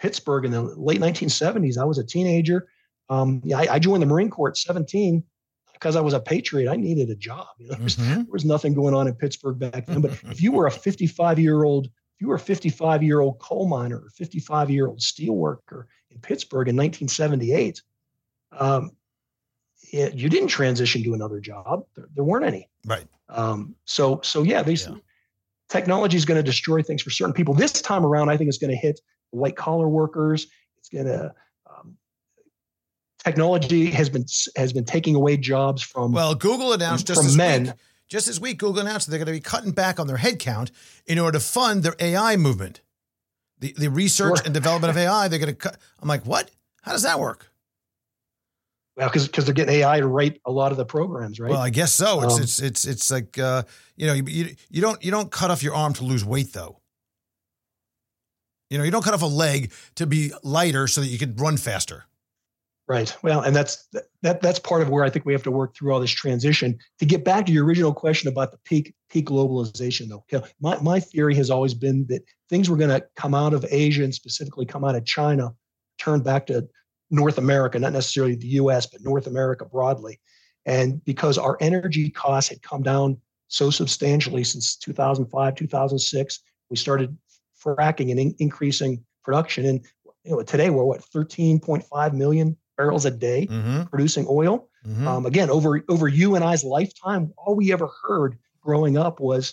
[0.00, 1.76] Pittsburgh in the late 1970s.
[1.76, 2.66] I was a teenager.
[3.10, 5.22] Um, yeah, I, I joined the Marine Corps at 17
[5.80, 7.46] because I was a patriot, I needed a job.
[7.58, 8.14] You know, there was, mm-hmm.
[8.14, 10.02] there was nothing going on in Pittsburgh back then.
[10.02, 13.38] But if you were a 55 year old, if you were a 55 year old
[13.38, 17.82] coal miner or 55 year old steel worker in Pittsburgh in 1978,
[18.52, 18.90] um,
[19.92, 21.84] it, you didn't transition to another job.
[21.96, 22.68] There, there weren't any.
[22.84, 23.06] Right.
[23.30, 24.96] Um, so, so yeah, these yeah.
[25.70, 27.54] technology is going to destroy things for certain people.
[27.54, 29.00] This time around, I think it's going to hit
[29.30, 30.46] white collar workers.
[30.76, 31.32] It's going to
[33.24, 34.24] technology has been
[34.56, 37.64] has been taking away jobs from well google announced just from men.
[37.64, 37.72] week,
[38.08, 40.70] just this week google announced they're going to be cutting back on their headcount
[41.06, 42.80] in order to fund their ai movement.
[43.58, 44.44] The, the research sure.
[44.46, 46.50] and development of ai they're going to cut i'm like what?
[46.82, 47.50] How does that work?
[48.96, 51.50] Well because because they're getting ai to write a lot of the programs right?
[51.50, 52.22] Well i guess so.
[52.22, 53.64] It's um, it's it's it's like uh,
[53.96, 56.52] you know you, you you don't you don't cut off your arm to lose weight
[56.54, 56.78] though.
[58.70, 61.34] You know you don't cut off a leg to be lighter so that you can
[61.36, 62.06] run faster
[62.90, 63.16] Right.
[63.22, 63.86] Well, and that's
[64.22, 66.76] that that's part of where I think we have to work through all this transition.
[66.98, 70.24] To get back to your original question about the peak peak globalization, though,
[70.60, 74.02] my my theory has always been that things were going to come out of Asia
[74.02, 75.54] and specifically come out of China,
[75.98, 76.68] turn back to
[77.12, 80.18] North America, not necessarily the U.S., but North America broadly,
[80.66, 83.16] and because our energy costs had come down
[83.46, 87.16] so substantially since 2005, 2006, we started
[87.64, 89.64] fracking and in, increasing production.
[89.64, 89.86] And
[90.24, 93.82] you know, today we're what 13.5 million barrels a day mm-hmm.
[93.84, 94.68] producing oil.
[94.86, 95.06] Mm-hmm.
[95.06, 99.52] Um, again, over over you and I's lifetime, all we ever heard growing up was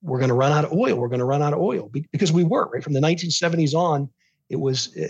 [0.00, 0.96] we're going to run out of oil.
[0.96, 4.08] We're going to run out of oil because we were right from the 1970s on.
[4.48, 5.08] It was uh,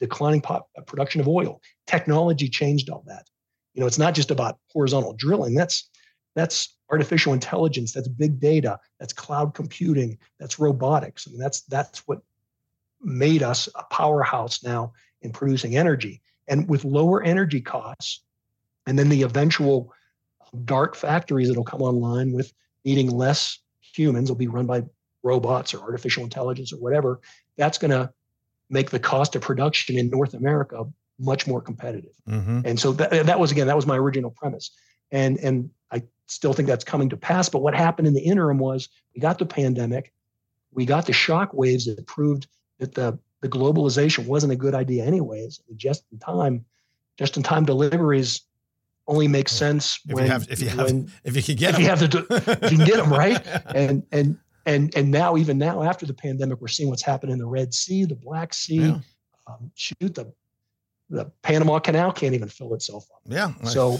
[0.00, 1.60] declining pop, uh, production of oil.
[1.86, 3.28] Technology changed all that.
[3.74, 5.54] You know, it's not just about horizontal drilling.
[5.54, 5.88] That's
[6.34, 7.92] that's artificial intelligence.
[7.92, 8.80] That's big data.
[8.98, 10.18] That's cloud computing.
[10.40, 11.28] That's robotics.
[11.28, 12.22] I mean, that's that's what
[13.00, 14.92] made us a powerhouse now
[15.22, 16.22] in producing energy.
[16.48, 18.22] And with lower energy costs,
[18.86, 19.92] and then the eventual
[20.64, 22.52] dark factories that'll come online with
[22.84, 24.82] needing less humans will be run by
[25.22, 27.20] robots or artificial intelligence or whatever.
[27.56, 28.10] That's going to
[28.70, 30.84] make the cost of production in North America
[31.18, 32.12] much more competitive.
[32.28, 32.60] Mm-hmm.
[32.64, 34.70] And so that, that was again that was my original premise.
[35.10, 37.48] And and I still think that's coming to pass.
[37.48, 40.12] But what happened in the interim was we got the pandemic,
[40.72, 42.46] we got the shock waves that proved
[42.78, 45.60] that the the globalization wasn't a good idea anyways.
[45.76, 46.64] Just in time,
[47.18, 48.42] just in time deliveries
[49.06, 51.70] only makes sense if when you have if you have when, if you can get
[51.70, 51.82] if them.
[51.82, 53.40] you have if you can get them right
[53.74, 54.36] and and
[54.66, 57.72] and and now even now after the pandemic we're seeing what's happened in the red
[57.72, 58.98] sea the black sea Yeah.
[59.46, 60.30] um, shoot the
[61.08, 63.46] the panama canal can't even fill itself up yeah.
[63.62, 63.98] like- so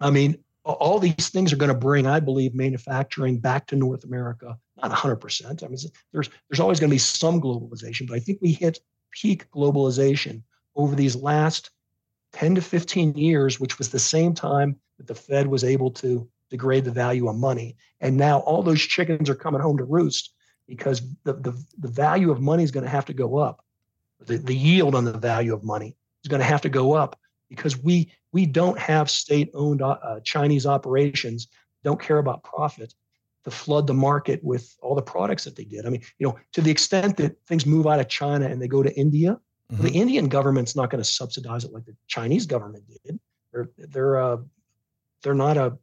[0.00, 4.04] i mean all these things are going to bring i believe manufacturing back to north
[4.04, 5.78] america not 100% i mean
[6.12, 8.78] there's there's always going to be some globalization but i think we hit
[9.10, 10.42] peak globalization
[10.76, 11.70] over these last
[12.32, 16.28] 10 to 15 years which was the same time that the fed was able to
[16.52, 17.76] degrade the value of money.
[18.02, 20.34] And now all those chickens are coming home to roost
[20.68, 23.64] because the, the, the value of money is going to have to go up.
[24.20, 27.18] The, the yield on the value of money is going to have to go up
[27.54, 31.48] because we we don't have state-owned uh, Chinese operations
[31.84, 32.94] don't care about profit
[33.44, 35.84] to flood the market with all the products that they did.
[35.84, 38.68] I mean, you know, to the extent that things move out of China and they
[38.68, 39.38] go to India,
[39.70, 39.82] Mhm.
[39.82, 43.18] the Indian government's not going to subsidize it like the Chinese government did.
[43.52, 44.36] They're they're uh,
[45.22, 45.76] they're not a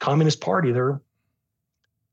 [0.00, 0.72] communist party.
[0.72, 1.00] They're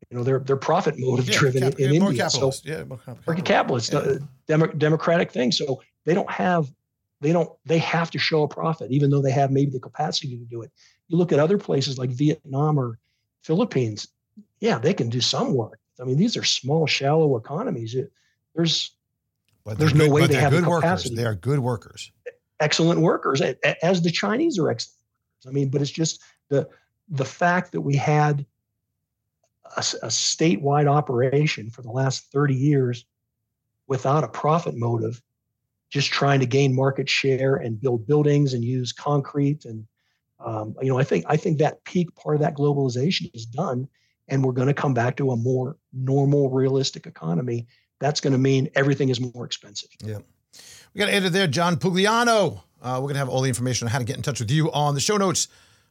[0.10, 2.30] you know they're they're profit motive yeah, driven cap- in yeah, more India.
[2.30, 3.00] So yeah, more
[3.44, 5.52] capitalist, uh, demo, democratic thing.
[5.52, 6.72] So they don't have,
[7.24, 10.38] they don't, they have to show a profit, even though they have maybe the capacity
[10.38, 10.72] to do it.
[11.08, 13.00] You look at other places like Vietnam or
[13.44, 14.08] Philippines,
[14.60, 15.80] yeah, they can do some work.
[16.00, 17.96] I mean, these are small, shallow economies.
[17.96, 18.12] It,
[18.56, 18.92] there's
[19.64, 20.82] But there's no good- way they have the good workers.
[20.84, 21.16] capacity.
[21.16, 22.12] They are good workers.
[22.60, 24.98] excellent workers, a- a- as the Chinese are excellent.
[25.02, 25.48] workers.
[25.48, 26.70] I mean, but it's just the
[27.10, 28.46] the fact that we had
[29.76, 33.06] a statewide operation for the last 30 years
[33.88, 35.22] without a profit motive,
[35.94, 39.86] just trying to gain market share and build buildings and use concrete and
[40.44, 43.88] um, you know, I think I think that peak part of that globalization is done,
[44.28, 47.66] and we're going to come back to a more normal, realistic economy.
[48.02, 49.90] That's going to mean everything is more expensive.
[50.04, 50.18] Yeah.
[50.94, 51.48] We got to end it there.
[51.48, 52.62] John Pugliano.
[52.82, 54.52] Uh, we're going to have all the information on how to get in touch with
[54.52, 55.48] you on the show notes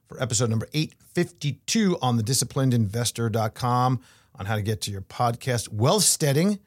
[0.06, 4.00] for episode number 852 on the disciplinedinvestor.com
[4.34, 6.58] on how to get to your podcast Wealthsteading,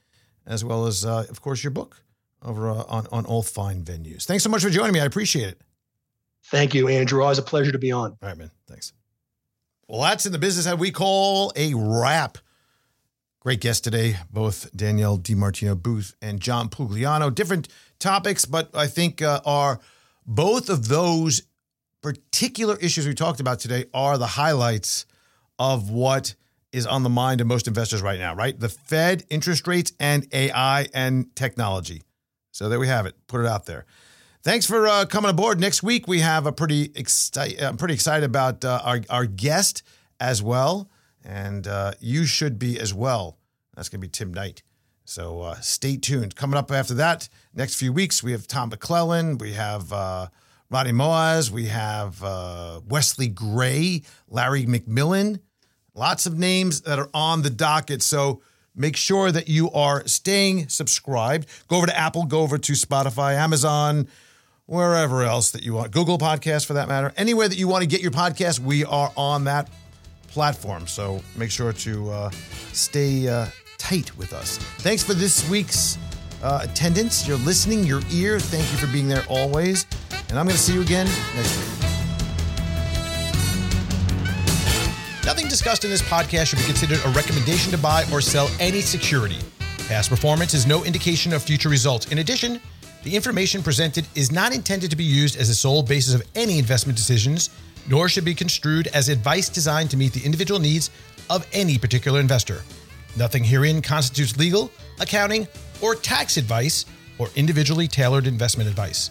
[0.47, 2.01] as well as, uh, of course, your book
[2.41, 4.25] over uh, on, on all fine venues.
[4.25, 4.99] Thanks so much for joining me.
[4.99, 5.61] I appreciate it.
[6.45, 7.21] Thank you, Andrew.
[7.23, 8.11] Always a pleasure to be on.
[8.11, 8.51] All right, man.
[8.67, 8.93] Thanks.
[9.87, 12.37] Well, that's in the business that we call a wrap.
[13.39, 17.33] Great guest today, both Danielle DiMartino Booth and John Pugliano.
[17.33, 17.67] Different
[17.99, 19.79] topics, but I think uh, are
[20.25, 21.43] both of those
[22.01, 25.05] particular issues we talked about today are the highlights
[25.59, 26.35] of what
[26.71, 28.59] is on the mind of most investors right now, right?
[28.59, 32.03] The Fed, interest rates, and AI and technology.
[32.55, 33.15] So there we have it.
[33.27, 33.85] Put it out there.
[34.41, 35.59] Thanks for uh, coming aboard.
[35.59, 37.61] Next week we have a pretty excited.
[37.61, 39.83] I'm pretty excited about uh, our our guest
[40.21, 40.89] as well,
[41.21, 43.37] and uh, you should be as well.
[43.75, 44.63] That's going to be Tim Knight.
[45.03, 46.37] So uh, stay tuned.
[46.37, 50.27] Coming up after that, next few weeks we have Tom McClellan, we have uh,
[50.69, 55.41] Rodney Moaz, we have uh, Wesley Gray, Larry McMillan.
[55.93, 58.01] Lots of names that are on the docket.
[58.01, 58.41] So
[58.75, 61.47] make sure that you are staying subscribed.
[61.67, 64.07] Go over to Apple, go over to Spotify, Amazon,
[64.65, 65.91] wherever else that you want.
[65.91, 67.13] Google Podcast for that matter.
[67.17, 69.69] Anywhere that you want to get your podcast, we are on that
[70.27, 70.87] platform.
[70.87, 72.29] So make sure to uh,
[72.73, 73.47] stay uh,
[73.77, 74.57] tight with us.
[74.79, 75.97] Thanks for this week's
[76.43, 78.39] uh, attendance, your listening, your ear.
[78.39, 79.85] Thank you for being there always.
[80.29, 81.84] And I'm going to see you again next week.
[85.25, 88.79] Nothing discussed in this podcast should be considered a recommendation to buy or sell any
[88.79, 89.39] security.
[89.87, 92.11] Past performance is no indication of future results.
[92.11, 92.61] In addition,
[93.01, 96.59] the information presented is not intended to be used as a sole basis of any
[96.59, 97.49] investment decisions,
[97.89, 100.91] nor should be construed as advice designed to meet the individual needs
[101.31, 102.61] of any particular investor.
[103.17, 104.69] Nothing herein constitutes legal,
[104.99, 105.47] accounting,
[105.81, 106.85] or tax advice
[107.17, 109.09] or individually tailored investment advice.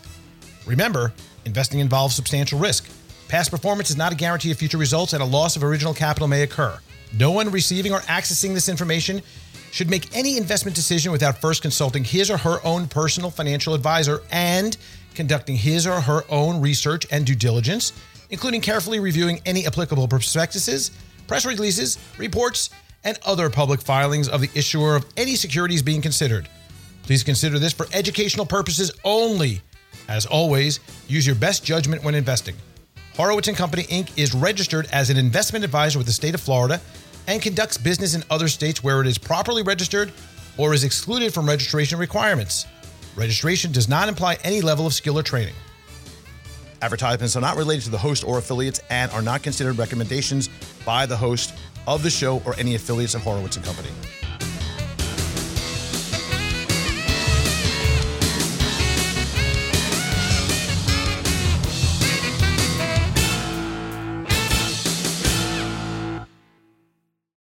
[0.65, 1.13] Remember,
[1.45, 2.89] investing involves substantial risk.
[3.35, 6.29] Past performance is not a guarantee of future results, and a loss of original capital
[6.29, 6.79] may occur.
[7.19, 9.23] No one receiving or accessing this information
[9.73, 14.23] should make any investment decision without first consulting his or her own personal financial advisor
[14.31, 14.77] and
[15.17, 17.93] conducting his or her own research and due diligence,
[18.31, 20.93] including carefully reviewing any applicable prospectuses,
[21.27, 22.71] press releases, reports,
[23.03, 26.49] and other public filings of the issuer of any securities being considered.
[27.03, 29.61] Please consider this for educational purposes only.
[30.07, 30.79] As always,
[31.09, 32.55] use your best judgment when investing.
[33.17, 34.11] Horowitz and Company Inc.
[34.19, 36.81] is registered as an investment advisor with the state of Florida
[37.29, 40.13] and conducts business in other states where it is properly registered
[40.59, 42.67] or is excluded from registration requirements.
[43.15, 45.55] Registration does not imply any level of skill or training.
[46.83, 50.51] Advertisements are not related to the host or affiliates and are not considered recommendations
[50.85, 51.55] by the host
[51.87, 53.91] of the show or any affiliates of Horowitz and Company.